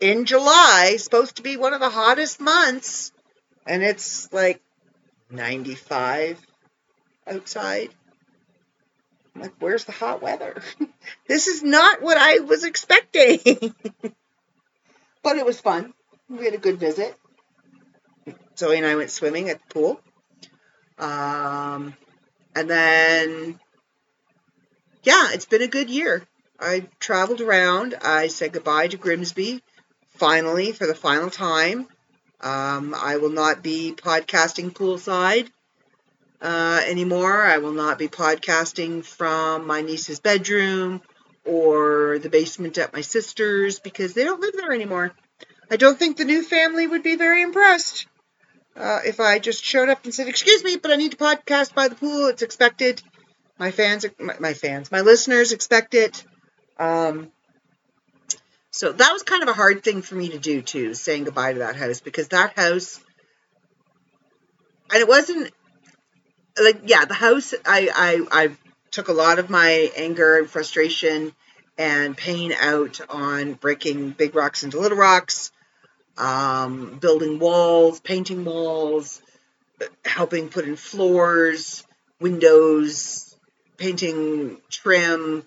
[0.00, 3.12] in July, supposed to be one of the hottest months,
[3.68, 4.60] and it's like
[5.30, 6.40] 95
[7.26, 7.90] outside.
[9.34, 10.62] I'm like, where's the hot weather?
[11.28, 13.38] this is not what I was expecting.
[15.22, 15.92] but it was fun.
[16.28, 17.14] We had a good visit.
[18.56, 20.00] Zoe and I went swimming at the pool.
[20.98, 21.94] Um,
[22.56, 23.60] and then,
[25.04, 26.26] yeah, it's been a good year.
[26.58, 27.94] I traveled around.
[28.02, 29.62] I said goodbye to Grimsby
[30.16, 31.86] finally for the final time.
[32.40, 35.48] Um, I will not be podcasting poolside
[36.40, 37.42] uh, anymore.
[37.42, 41.02] I will not be podcasting from my niece's bedroom
[41.44, 45.12] or the basement at my sister's because they don't live there anymore.
[45.70, 48.06] I don't think the new family would be very impressed
[48.76, 51.74] uh, if I just showed up and said, "Excuse me, but I need to podcast
[51.74, 52.26] by the pool.
[52.28, 53.02] It's expected."
[53.58, 56.24] My fans, my, my fans, my listeners expect it.
[56.78, 57.32] Um,
[58.70, 61.54] so that was kind of a hard thing for me to do too, saying goodbye
[61.54, 63.00] to that house because that house,
[64.92, 65.50] and it wasn't
[66.60, 67.54] like yeah, the house.
[67.64, 68.56] I I I
[68.90, 71.32] took a lot of my anger and frustration
[71.76, 75.52] and pain out on breaking big rocks into little rocks,
[76.16, 79.22] um, building walls, painting walls,
[80.04, 81.84] helping put in floors,
[82.20, 83.36] windows,
[83.76, 85.46] painting trim,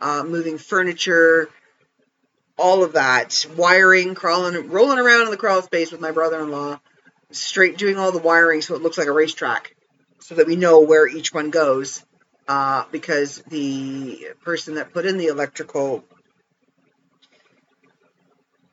[0.00, 1.48] uh, moving furniture,
[2.58, 6.80] all of that, wiring, crawling, rolling around in the crawl space with my brother-in-law,
[7.30, 9.76] straight doing all the wiring so it looks like a racetrack,
[10.20, 12.04] so that we know where each one goes.
[12.46, 16.02] Uh, because the person that put in the electrical,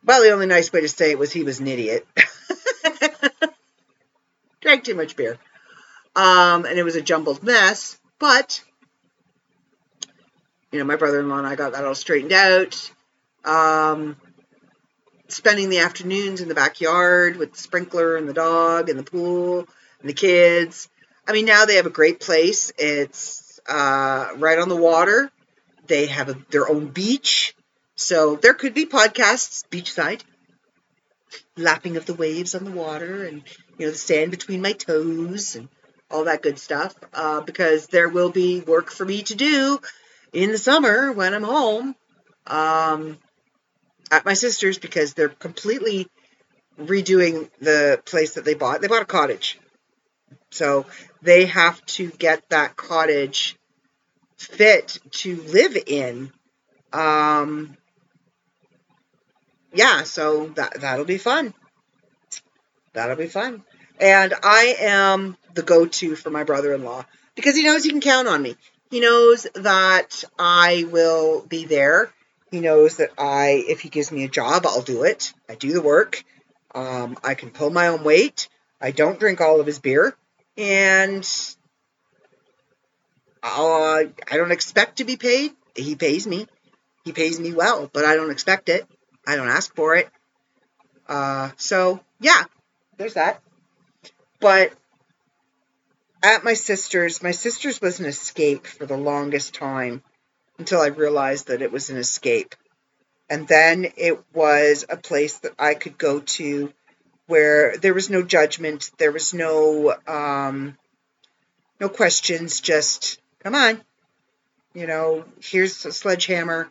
[0.05, 2.07] well, the only nice way to say it was he was an idiot.
[4.61, 5.37] Drank too much beer.
[6.15, 8.63] Um, and it was a jumbled mess, but
[10.71, 12.91] you know, my brother-in-law and I got that all straightened out.
[13.45, 14.17] Um,
[15.27, 19.59] spending the afternoons in the backyard with the sprinkler and the dog and the pool
[19.99, 20.89] and the kids.
[21.27, 22.71] I mean, now they have a great place.
[22.77, 25.31] It's uh, right on the water.
[25.87, 27.55] They have a, their own beach.
[27.95, 30.21] So there could be podcasts beachside,
[31.57, 33.43] lapping of the waves on the water and,
[33.77, 35.69] you know, the sand between my toes and
[36.11, 36.93] all that good stuff.
[37.13, 39.79] Uh, because there will be work for me to do
[40.33, 41.95] in the summer when I'm home.
[42.47, 43.17] Um,
[44.11, 46.07] at my sister's because they're completely
[46.79, 48.81] redoing the place that they bought.
[48.81, 49.59] They bought a cottage.
[50.51, 50.85] So
[51.21, 53.55] they have to get that cottage
[54.37, 56.31] fit to live in.
[56.93, 57.77] Um,
[59.73, 61.53] yeah, so that that'll be fun.
[62.93, 63.63] That'll be fun.
[63.99, 68.41] And I am the go-to for my brother-in-law because he knows he can count on
[68.41, 68.55] me.
[68.89, 72.11] He knows that I will be there
[72.55, 75.33] he knows that I, if he gives me a job, I'll do it.
[75.49, 76.23] I do the work.
[76.73, 78.47] Um, I can pull my own weight.
[78.79, 80.15] I don't drink all of his beer,
[80.57, 81.27] and
[83.43, 85.51] uh, I don't expect to be paid.
[85.75, 86.47] He pays me.
[87.03, 88.87] He pays me well, but I don't expect it.
[89.27, 90.09] I don't ask for it.
[91.07, 92.43] Uh, so yeah,
[92.97, 93.41] there's that.
[94.39, 94.71] But
[96.23, 100.03] at my sister's, my sister's was an escape for the longest time
[100.57, 102.55] until I realized that it was an escape.
[103.29, 106.71] And then it was a place that I could go to
[107.27, 110.77] where there was no judgment, there was no um,
[111.79, 113.81] no questions, just come on.
[114.73, 116.69] You know, here's a sledgehammer.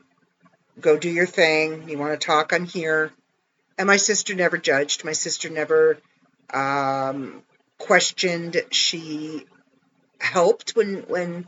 [0.80, 1.88] Go do your thing.
[1.88, 3.12] You want to talk I'm here.
[3.78, 5.04] And my sister never judged.
[5.04, 5.98] My sister never
[6.52, 7.42] um,
[7.78, 8.62] questioned.
[8.70, 9.46] She
[10.20, 11.46] helped when when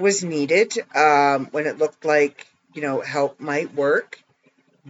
[0.00, 4.22] was needed um, when it looked like you know help might work,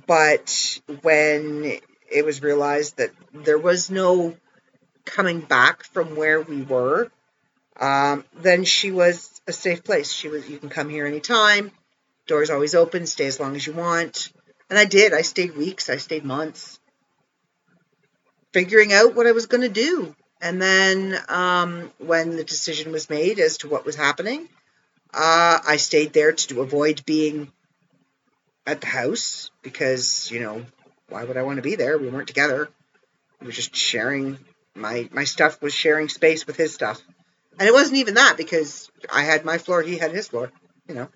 [0.07, 1.79] but when
[2.11, 4.37] it was realized that there was no
[5.05, 7.11] coming back from where we were,
[7.79, 10.13] um, then she was a safe place.
[10.13, 11.73] She was you can come here anytime.
[12.27, 13.07] Doors always open.
[13.07, 14.33] Stay as long as you want.
[14.69, 15.13] And I did.
[15.13, 15.91] I stayed weeks.
[15.91, 16.79] I stayed months,
[18.53, 20.15] figuring out what I was going to do.
[20.41, 24.49] And then um, when the decision was made as to what was happening,
[25.13, 27.53] uh, I stayed there to avoid being
[28.67, 30.65] at the house because, you know,
[31.09, 31.99] why would I want to be there?
[31.99, 32.69] We weren't together.
[33.41, 34.39] We were just sharing
[34.75, 37.01] my my stuff was sharing space with his stuff.
[37.59, 40.51] And it wasn't even that because I had my floor, he had his floor,
[40.89, 41.09] you know.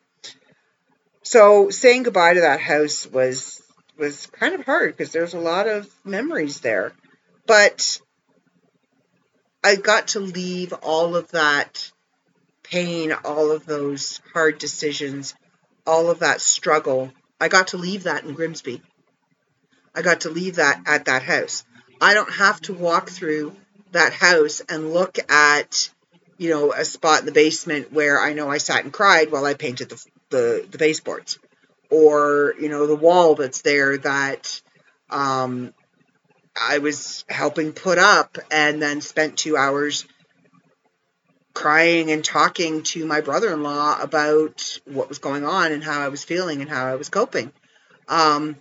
[1.22, 3.62] So saying goodbye to that house was
[3.96, 6.92] was kind of hard because there's a lot of memories there.
[7.46, 8.00] But
[9.62, 11.90] I got to leave all of that
[12.64, 15.34] pain, all of those hard decisions,
[15.86, 17.12] all of that struggle.
[17.40, 18.82] I got to leave that in Grimsby.
[19.94, 21.64] I got to leave that at that house.
[22.00, 23.54] I don't have to walk through
[23.92, 25.90] that house and look at,
[26.36, 29.44] you know, a spot in the basement where I know I sat and cried while
[29.44, 31.38] I painted the the, the baseboards,
[31.90, 34.60] or you know, the wall that's there that
[35.10, 35.72] um,
[36.60, 40.06] I was helping put up and then spent two hours
[41.54, 46.24] crying and talking to my brother-in-law about what was going on and how I was
[46.24, 47.52] feeling and how I was coping.
[48.08, 48.56] Um,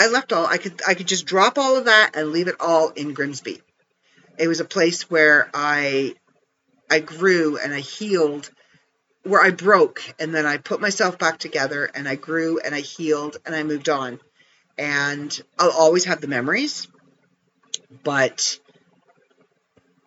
[0.00, 2.56] I left all I could I could just drop all of that and leave it
[2.58, 3.60] all in Grimsby.
[4.38, 6.16] It was a place where I
[6.90, 8.50] I grew and I healed
[9.22, 12.80] where I broke and then I put myself back together and I grew and I
[12.80, 14.18] healed and I moved on.
[14.76, 16.88] And I'll always have the memories,
[18.02, 18.58] but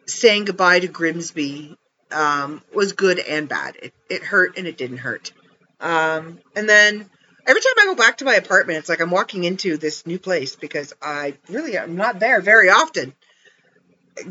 [0.06, 1.78] saying goodbye to Grimsby
[2.12, 3.76] um, was good and bad.
[3.82, 5.32] It, it hurt and it didn't hurt.
[5.80, 7.10] Um, and then
[7.46, 10.20] every time I go back to my apartment, it's like I'm walking into this new
[10.20, 13.14] place because I really am not there very often.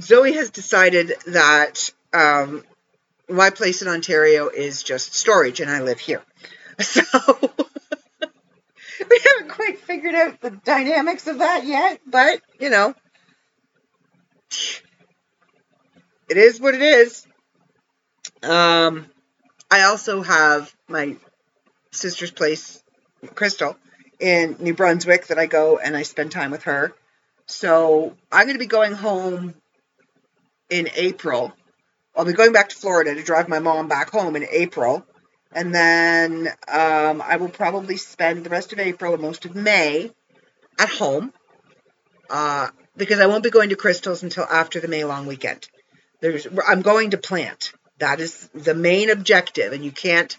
[0.01, 2.65] Zoe has decided that um,
[3.29, 6.23] my place in Ontario is just storage and I live here.
[6.79, 7.03] So
[9.11, 12.95] we haven't quite figured out the dynamics of that yet, but you know,
[16.29, 17.27] it is what it is.
[18.47, 19.07] Um,
[19.71, 21.17] I also have my
[21.91, 22.83] sister's place,
[23.35, 23.77] Crystal,
[24.21, 26.95] in New Brunswick that I go and I spend time with her.
[27.47, 29.55] So I'm going to be going home
[30.71, 31.53] in April.
[32.17, 35.05] I'll be going back to Florida to drive my mom back home in April.
[35.53, 40.11] And then um, I will probably spend the rest of April and most of May
[40.79, 41.33] at home
[42.29, 45.69] uh, because I won't be going to Crystal's until after the May long weekend.
[46.21, 47.73] There's, I'm going to plant.
[47.99, 50.37] That is the main objective, and you can't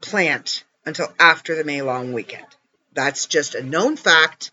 [0.00, 2.46] plant until after the May long weekend.
[2.92, 4.50] That's just a known fact.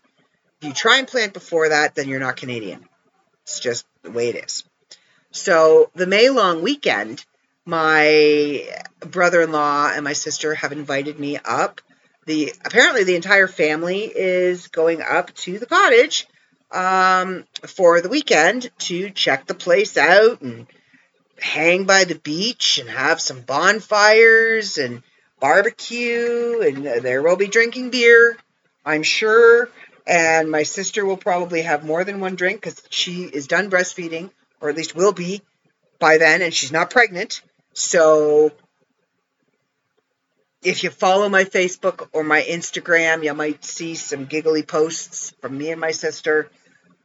[0.60, 2.88] If you try and plant before that, then you're not Canadian.
[3.42, 4.64] It's just the way it is.
[5.32, 7.24] So the May long weekend,
[7.64, 8.68] my
[9.00, 11.80] brother-in-law and my sister have invited me up.
[12.26, 16.26] The apparently the entire family is going up to the cottage
[16.70, 20.66] um, for the weekend to check the place out and
[21.40, 25.02] hang by the beach and have some bonfires and
[25.40, 28.36] barbecue and there will be drinking beer,
[28.84, 29.70] I'm sure.
[30.06, 34.30] And my sister will probably have more than one drink because she is done breastfeeding,
[34.60, 35.42] or at least will be
[35.98, 37.42] by then, and she's not pregnant.
[37.74, 38.50] So
[40.62, 45.56] if you follow my Facebook or my Instagram, you might see some giggly posts from
[45.56, 46.50] me and my sister.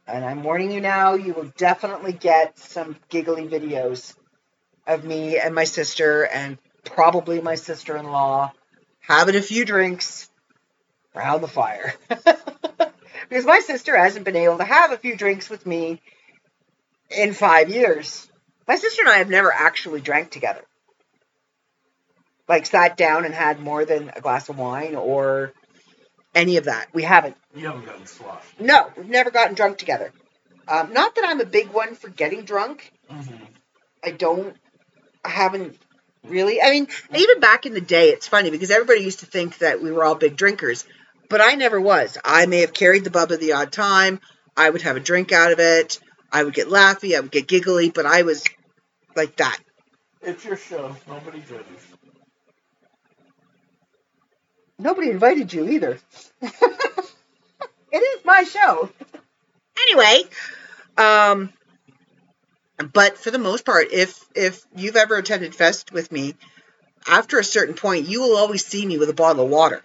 [0.06, 4.14] And I'm warning you now, you will definitely get some giggly videos
[4.86, 8.52] of me and my sister and probably my sister in law
[9.00, 10.28] having a few drinks
[11.14, 11.94] around the fire.
[13.28, 16.00] because my sister hasn't been able to have a few drinks with me
[17.10, 18.28] in five years.
[18.66, 20.62] My sister and I have never actually drank together.
[22.48, 25.52] Like sat down and had more than a glass of wine or
[26.34, 26.88] any of that.
[26.92, 27.36] We haven't.
[27.54, 28.60] You haven't gotten sloshed.
[28.60, 30.12] No, we've never gotten drunk together.
[30.68, 32.92] Um, not that I'm a big one for getting drunk.
[33.10, 33.44] Mm-hmm.
[34.04, 34.56] I don't.
[35.26, 35.76] Haven't
[36.24, 36.60] really.
[36.62, 39.82] I mean, even back in the day, it's funny because everybody used to think that
[39.82, 40.84] we were all big drinkers,
[41.28, 42.18] but I never was.
[42.24, 44.20] I may have carried the bub at the odd time.
[44.56, 45.98] I would have a drink out of it.
[46.32, 47.16] I would get laughy.
[47.16, 48.44] I would get giggly, but I was
[49.14, 49.58] like that.
[50.22, 50.96] It's your show.
[51.06, 51.96] Nobody judges.
[54.78, 55.98] Nobody invited you either.
[56.42, 58.90] it is my show.
[59.88, 60.22] anyway,
[60.98, 61.52] um,
[62.92, 66.34] but for the most part, if if you've ever attended Fest with me,
[67.06, 69.82] after a certain point, you will always see me with a bottle of water,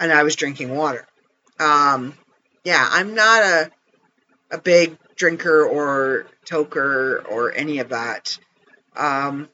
[0.00, 1.06] and I was drinking water.
[1.60, 2.14] Um,
[2.64, 3.70] yeah, I'm not a
[4.50, 8.36] a big drinker or toker or any of that.
[8.96, 9.48] Um,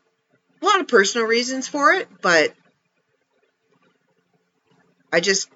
[0.63, 2.55] a lot of personal reasons for it, but
[5.13, 5.51] I just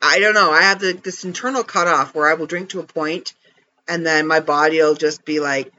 [0.00, 0.50] I don't know.
[0.50, 3.34] I have the, this internal cutoff where I will drink to a point,
[3.88, 5.72] and then my body will just be like,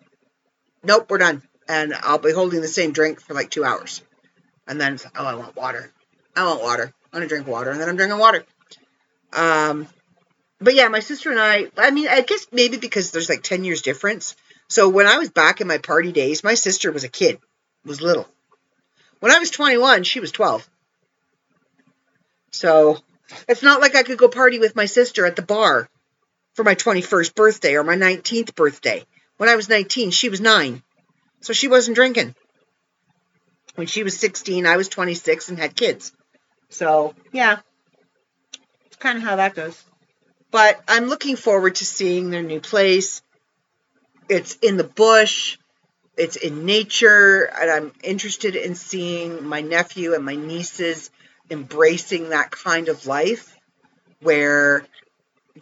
[0.83, 4.01] "Nope, we're done," and I'll be holding the same drink for like two hours,
[4.67, 5.91] and then oh, I want water.
[6.35, 6.93] I want water.
[7.13, 8.43] I'm gonna drink water, and then I'm drinking water.
[9.31, 9.87] Um,
[10.59, 11.67] but yeah, my sister and I.
[11.77, 14.35] I mean, I guess maybe because there's like ten years difference.
[14.67, 17.39] So when I was back in my party days, my sister was a kid,
[17.85, 18.27] was little.
[19.19, 20.67] When I was 21, she was 12.
[22.51, 22.97] So
[23.47, 25.89] it's not like I could go party with my sister at the bar
[26.53, 29.03] for my 21st birthday or my 19th birthday.
[29.37, 30.83] When I was 19, she was 9.
[31.41, 32.35] So she wasn't drinking.
[33.75, 36.11] When she was 16, I was 26 and had kids.
[36.69, 37.59] So, yeah.
[38.85, 39.81] It's kind of how that goes.
[40.51, 43.21] But I'm looking forward to seeing their new place.
[44.27, 45.57] It's in the bush.
[46.17, 51.09] It's in nature, and I'm interested in seeing my nephew and my nieces
[51.49, 53.55] embracing that kind of life
[54.21, 54.85] where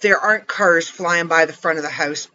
[0.01, 2.27] there aren't cars flying by the front of the house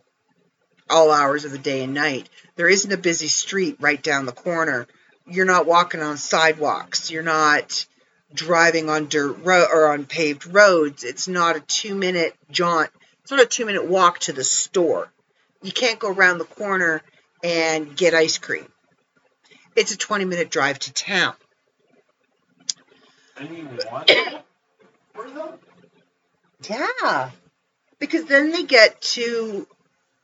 [0.89, 2.29] all hours of the day and night.
[2.57, 4.87] There isn't a busy street right down the corner.
[5.27, 7.11] You're not walking on sidewalks.
[7.11, 7.87] You're not
[8.35, 11.05] driving on dirt road or on paved roads.
[11.05, 12.91] It's not a two minute jaunt.
[13.23, 15.11] It's not a two minute walk to the store.
[15.63, 17.03] You can't go around the corner
[17.43, 18.67] and get ice cream.
[19.77, 21.35] It's a 20 minute drive to town.
[23.37, 24.43] And you want it
[25.15, 25.49] for them?
[26.69, 27.31] Yeah.
[28.03, 29.64] Because then they get to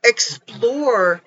[0.03, 1.21] explore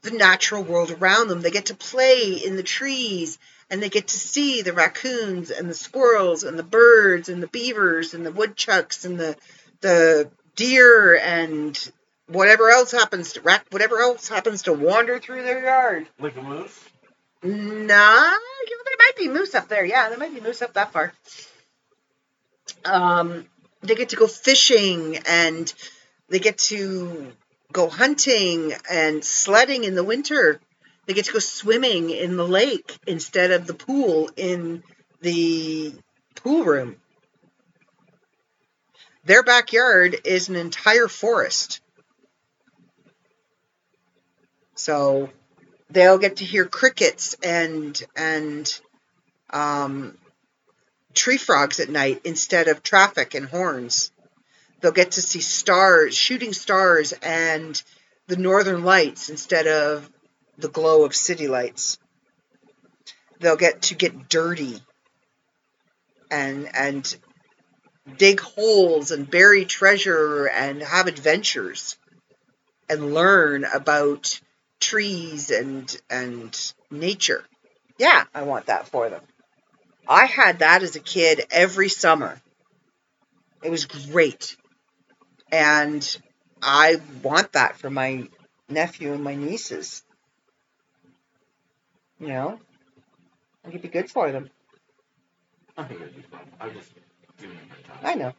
[0.00, 1.42] the natural world around them.
[1.42, 3.38] They get to play in the trees
[3.68, 7.48] and they get to see the raccoons and the squirrels and the birds and the
[7.48, 9.36] beavers and the woodchucks and the
[9.82, 11.92] the deer and
[12.28, 16.08] whatever else happens to rack whatever else happens to wander through their yard.
[16.18, 16.80] Like a moose?
[17.42, 19.84] Nah, there might be moose up there.
[19.84, 21.12] Yeah, there might be moose up that far.
[22.86, 23.44] Um,
[23.82, 25.72] they get to go fishing and
[26.28, 27.32] they get to
[27.72, 30.60] go hunting and sledding in the winter.
[31.06, 34.82] They get to go swimming in the lake instead of the pool in
[35.20, 35.94] the
[36.34, 36.96] pool room.
[39.24, 41.80] Their backyard is an entire forest.
[44.74, 45.30] So
[45.90, 48.80] they'll get to hear crickets and and
[49.50, 50.16] um,
[51.18, 54.12] tree frogs at night instead of traffic and horns.
[54.80, 57.82] They'll get to see stars, shooting stars, and
[58.28, 60.08] the northern lights instead of
[60.56, 61.98] the glow of city lights.
[63.40, 64.80] They'll get to get dirty
[66.30, 67.16] and and
[68.16, 71.96] dig holes and bury treasure and have adventures
[72.88, 74.40] and learn about
[74.80, 77.44] trees and and nature.
[77.98, 79.22] Yeah, I want that for them.
[80.08, 82.40] I had that as a kid every summer.
[83.62, 84.56] It was great.
[85.52, 86.18] And
[86.62, 88.28] I want that for my
[88.68, 90.02] nephew and my nieces.
[92.18, 92.60] You know?
[93.64, 94.50] I think it'd be good for them.
[95.76, 96.40] I think it'd be fun.
[96.60, 96.90] I'm just
[97.38, 97.98] giving them my time.
[98.02, 98.32] I know.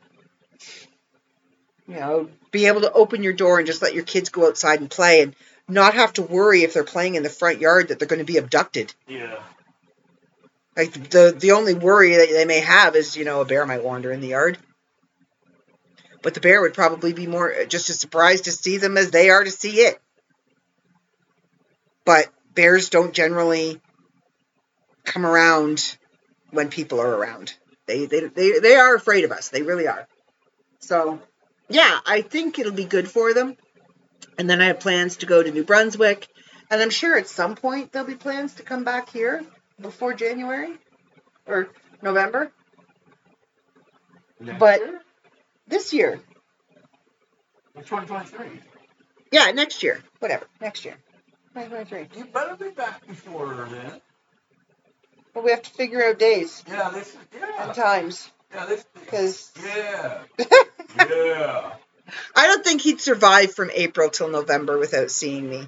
[1.88, 4.80] You know, be able to open your door and just let your kids go outside
[4.80, 5.36] and play and
[5.68, 8.26] not have to worry if they're playing in the front yard that they're going to
[8.26, 8.94] be abducted.
[9.08, 9.40] Yeah.
[10.80, 13.84] Like the the only worry that they may have is, you know, a bear might
[13.84, 14.58] wander in the yard.
[16.22, 19.12] But the bear would probably be more uh, just as surprised to see them as
[19.12, 20.00] they are to see it.
[22.06, 23.82] But bears don't generally
[25.04, 25.98] come around
[26.52, 27.54] when people are around.
[27.86, 29.50] They they they, they are afraid of us.
[29.50, 30.08] They really are.
[30.80, 31.20] So,
[31.68, 33.58] yeah, I think it'll be good for them.
[34.38, 36.26] And then I have plans to go to New Brunswick,
[36.72, 39.44] and I'm sure at some point there'll be plans to come back here
[39.82, 40.74] before January
[41.46, 41.70] or
[42.02, 42.52] November
[44.40, 45.02] Next But- year?
[45.68, 46.20] this year.
[47.76, 48.62] It's 2023.
[49.32, 50.02] Yeah, next year.
[50.20, 50.46] Whatever.
[50.62, 50.96] Next year.
[51.54, 52.18] 2023.
[52.18, 54.02] You better be back before then.
[55.34, 57.18] But we have to figure out days Yeah, this is,
[57.60, 60.24] and times Yeah, this, because yeah.
[60.98, 61.74] yeah.
[62.36, 65.68] I don't think he'd survive from April till November without seeing me.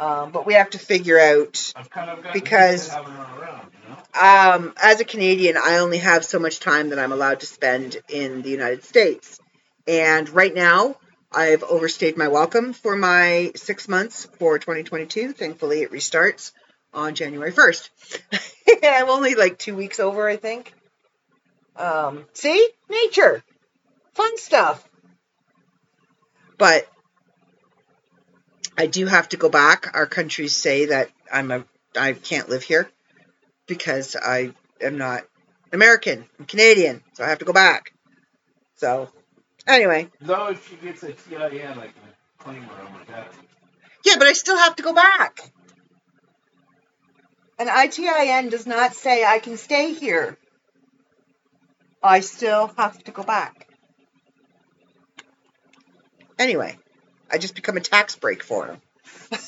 [0.00, 1.72] Um, but we have to figure out.
[1.90, 3.96] Kind of Because- to around, you know?
[4.20, 7.98] Um, as a Canadian, I only have so much time that I'm allowed to spend
[8.08, 9.38] in the United States.
[9.86, 10.96] And right now,
[11.30, 15.32] I've overstayed my welcome for my six months for 2022.
[15.34, 16.52] Thankfully, it restarts
[16.94, 17.88] on January 1st.
[18.32, 20.72] and I'm only like two weeks over, I think.
[21.76, 22.68] Um, see?
[22.88, 23.44] Nature.
[24.14, 24.82] Fun stuff.
[26.58, 26.88] But
[28.80, 29.90] I do have to go back.
[29.92, 32.90] Our countries say that I'm a I can't live here
[33.68, 35.24] because I am not
[35.70, 36.24] American.
[36.38, 37.92] I'm Canadian, so I have to go back.
[38.76, 39.10] So,
[39.66, 41.92] anyway, Though if she gets a TIN, I can
[42.38, 43.42] claim my taxes.
[44.06, 45.40] yeah, but I still have to go back.
[47.58, 50.38] An ITIN does not say I can stay here.
[52.02, 53.68] I still have to go back.
[56.38, 56.78] Anyway,
[57.30, 58.80] I just become a tax break for him.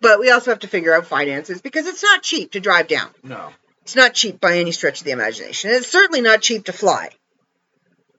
[0.00, 3.10] but we also have to figure out finances because it's not cheap to drive down.
[3.22, 3.50] No.
[3.82, 5.70] It's not cheap by any stretch of the imagination.
[5.70, 7.10] It's certainly not cheap to fly.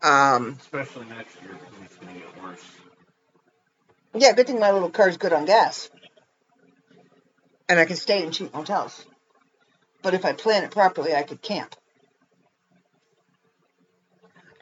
[0.02, 2.64] Um, Especially next year, because it's going to get worse.
[4.16, 5.90] yeah, good thing my little car's good on gas.
[7.68, 9.06] And I can stay in cheap motels.
[10.02, 11.76] But if I plan it properly, I could camp.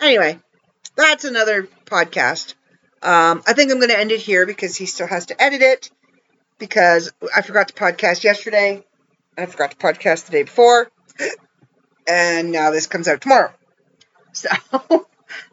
[0.02, 0.40] Anyway,
[0.96, 2.54] that's another podcast.
[3.08, 5.62] Um, I think I'm going to end it here because he still has to edit
[5.62, 5.90] it.
[6.60, 8.84] Because I forgot to podcast yesterday.
[9.38, 10.92] I forgot to podcast the day before.
[12.06, 13.54] And now this comes out tomorrow.
[14.34, 14.50] So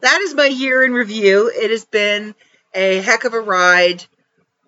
[0.01, 1.51] that is my year in review.
[1.53, 2.35] It has been
[2.73, 4.03] a heck of a ride.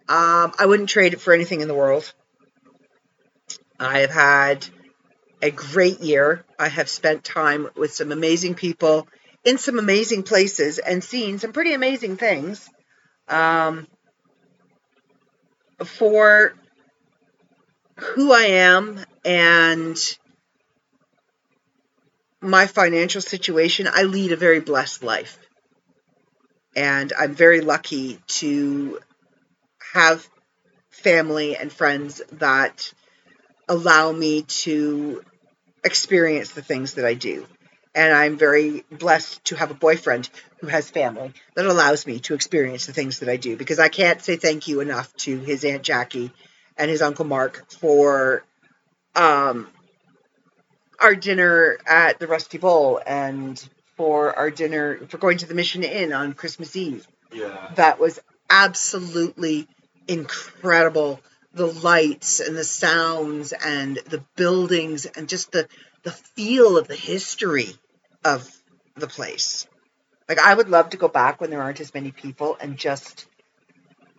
[0.09, 2.11] Um, I wouldn't trade it for anything in the world.
[3.79, 4.67] I have had
[5.41, 6.45] a great year.
[6.57, 9.07] I have spent time with some amazing people
[9.43, 12.67] in some amazing places and seen some pretty amazing things.
[13.27, 13.87] Um,
[15.83, 16.53] for
[17.97, 19.97] who I am and
[22.41, 25.37] my financial situation, I lead a very blessed life.
[26.75, 28.99] And I'm very lucky to
[29.93, 30.27] have
[30.91, 32.93] family and friends that
[33.67, 35.23] allow me to
[35.83, 37.47] experience the things that I do.
[37.97, 40.29] And I'm very blessed to have a boyfriend
[40.61, 43.89] who has family that allows me to experience the things that I do because I
[43.89, 46.31] can't say thank you enough to his Aunt Jackie
[46.77, 48.43] and his Uncle Mark for
[49.15, 49.67] um,
[50.99, 55.83] our dinner at the Rusty Bowl and for our dinner for going to the Mission
[55.83, 57.71] Inn on Christmas Eve Yeah.
[57.77, 59.67] that was absolutely
[60.07, 61.19] incredible.
[61.53, 65.67] The lights and the sounds and the buildings and just the
[66.03, 67.73] the feel of the history
[68.27, 68.49] of
[68.95, 69.67] the place.
[70.29, 73.27] Like I would love to go back when there aren't as many people and just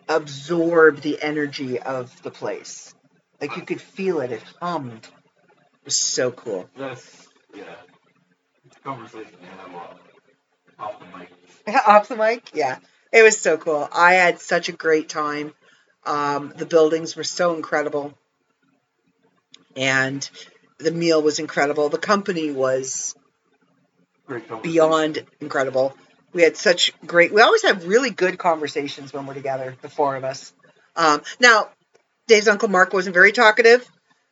[0.09, 2.95] absorb the energy of the place.
[3.41, 4.33] Like you could feel it.
[4.33, 5.05] It hummed.
[5.05, 6.69] It was so cool.
[6.77, 7.65] That's yeah.
[8.85, 9.99] Conversation have off,
[10.79, 11.29] off the mic.
[11.87, 12.79] Off the mic, yeah.
[13.13, 13.89] It was so cool.
[13.93, 15.53] I had such a great time.
[16.07, 18.15] Um, the buildings were so incredible,
[19.77, 20.29] and
[20.79, 21.89] the meal was incredible.
[21.91, 23.15] The company was.
[24.63, 25.97] Beyond incredible.
[26.33, 27.33] We had such great.
[27.33, 30.53] We always have really good conversations when we're together, the four of us.
[30.95, 31.69] Um, now,
[32.27, 33.89] Dave's uncle Mark wasn't very talkative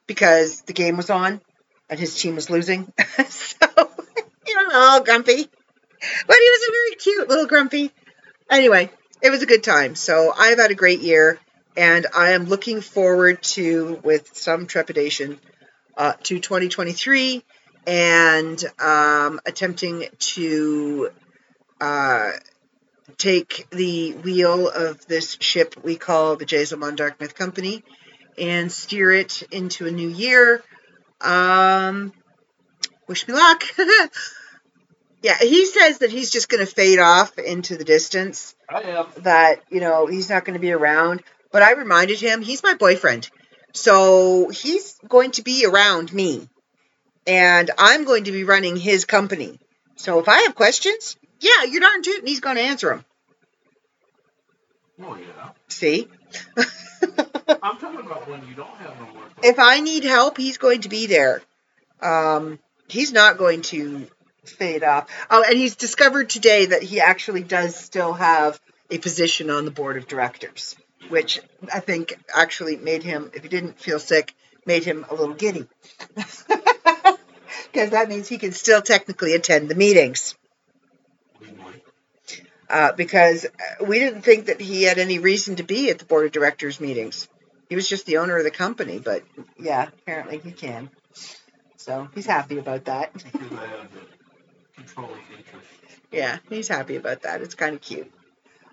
[0.07, 1.41] because the game was on
[1.89, 2.93] and his team was losing,
[3.29, 3.67] so
[4.47, 5.49] he was all grumpy.
[6.27, 7.91] But he was a very cute little grumpy.
[8.51, 8.91] Anyway,
[9.23, 9.95] it was a good time.
[9.95, 11.39] So I've had a great year,
[11.77, 15.41] and I am looking forward to, with some trepidation,
[15.97, 17.43] uh, to 2023
[17.87, 21.11] and um, attempting to
[21.81, 22.33] uh,
[23.17, 27.85] take the wheel of this ship we call the Jazelmon Dark Myth Company
[28.39, 30.63] and steer it into a new year.
[31.21, 32.13] Um,
[33.07, 33.63] wish me luck.
[35.23, 39.07] yeah, he says that he's just going to fade off into the distance I am.
[39.19, 41.23] that you know he's not going to be around
[41.53, 43.29] but i reminded him he's my boyfriend
[43.73, 46.49] so he's going to be around me
[47.27, 49.59] and i'm going to be running his company
[49.97, 53.05] so if i have questions yeah you're darn tootin' he's going to answer them
[55.03, 55.51] Oh yeah.
[55.69, 56.09] see
[57.63, 59.31] I'm talking about when you don't have no time.
[59.43, 61.43] if i need help he's going to be there
[62.01, 62.59] um,
[62.89, 64.07] he's not going to
[64.45, 68.61] fade off oh and he's discovered today that he actually does still have
[68.91, 70.77] a position on the board of directors
[71.09, 71.41] which
[71.73, 75.67] I think actually made him, if he didn't feel sick, made him a little giddy.
[77.73, 80.35] Because that means he can still technically attend the meetings.
[82.69, 86.05] Uh, because uh, we didn't think that he had any reason to be at the
[86.05, 87.29] board of directors meetings.
[87.69, 89.23] He was just the owner of the company, but
[89.59, 90.91] yeah, apparently he can.
[91.77, 93.13] So he's happy about that.
[93.13, 94.01] Because I have the
[94.75, 95.69] controlling interest.
[96.11, 97.43] Yeah, he's happy about that.
[97.43, 98.11] It's kind of cute.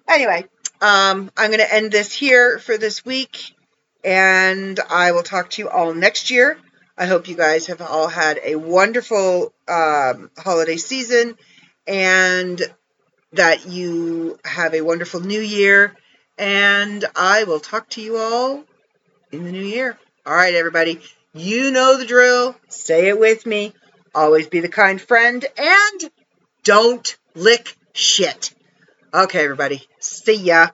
[0.07, 0.45] Anyway,
[0.81, 3.55] um, I'm going to end this here for this week,
[4.03, 6.57] and I will talk to you all next year.
[6.97, 11.35] I hope you guys have all had a wonderful um, holiday season
[11.87, 12.61] and
[13.33, 15.95] that you have a wonderful new year.
[16.37, 18.63] And I will talk to you all
[19.31, 19.97] in the new year.
[20.25, 21.01] All right, everybody.
[21.33, 22.55] You know the drill.
[22.69, 23.73] Say it with me.
[24.13, 26.11] Always be the kind friend and
[26.63, 28.53] don't lick shit.
[29.11, 29.87] Okay, everybody.
[29.99, 30.69] See ya.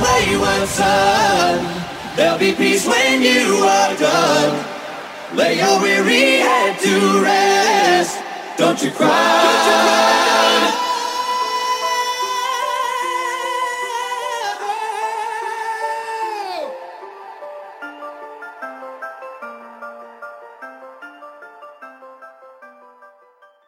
[0.00, 1.60] Wayward son.
[2.16, 4.64] There'll be peace when you are done.
[5.34, 8.18] Lay your weary head to rest.
[8.56, 9.08] Don't you cry.
[9.08, 10.71] Don't you cry.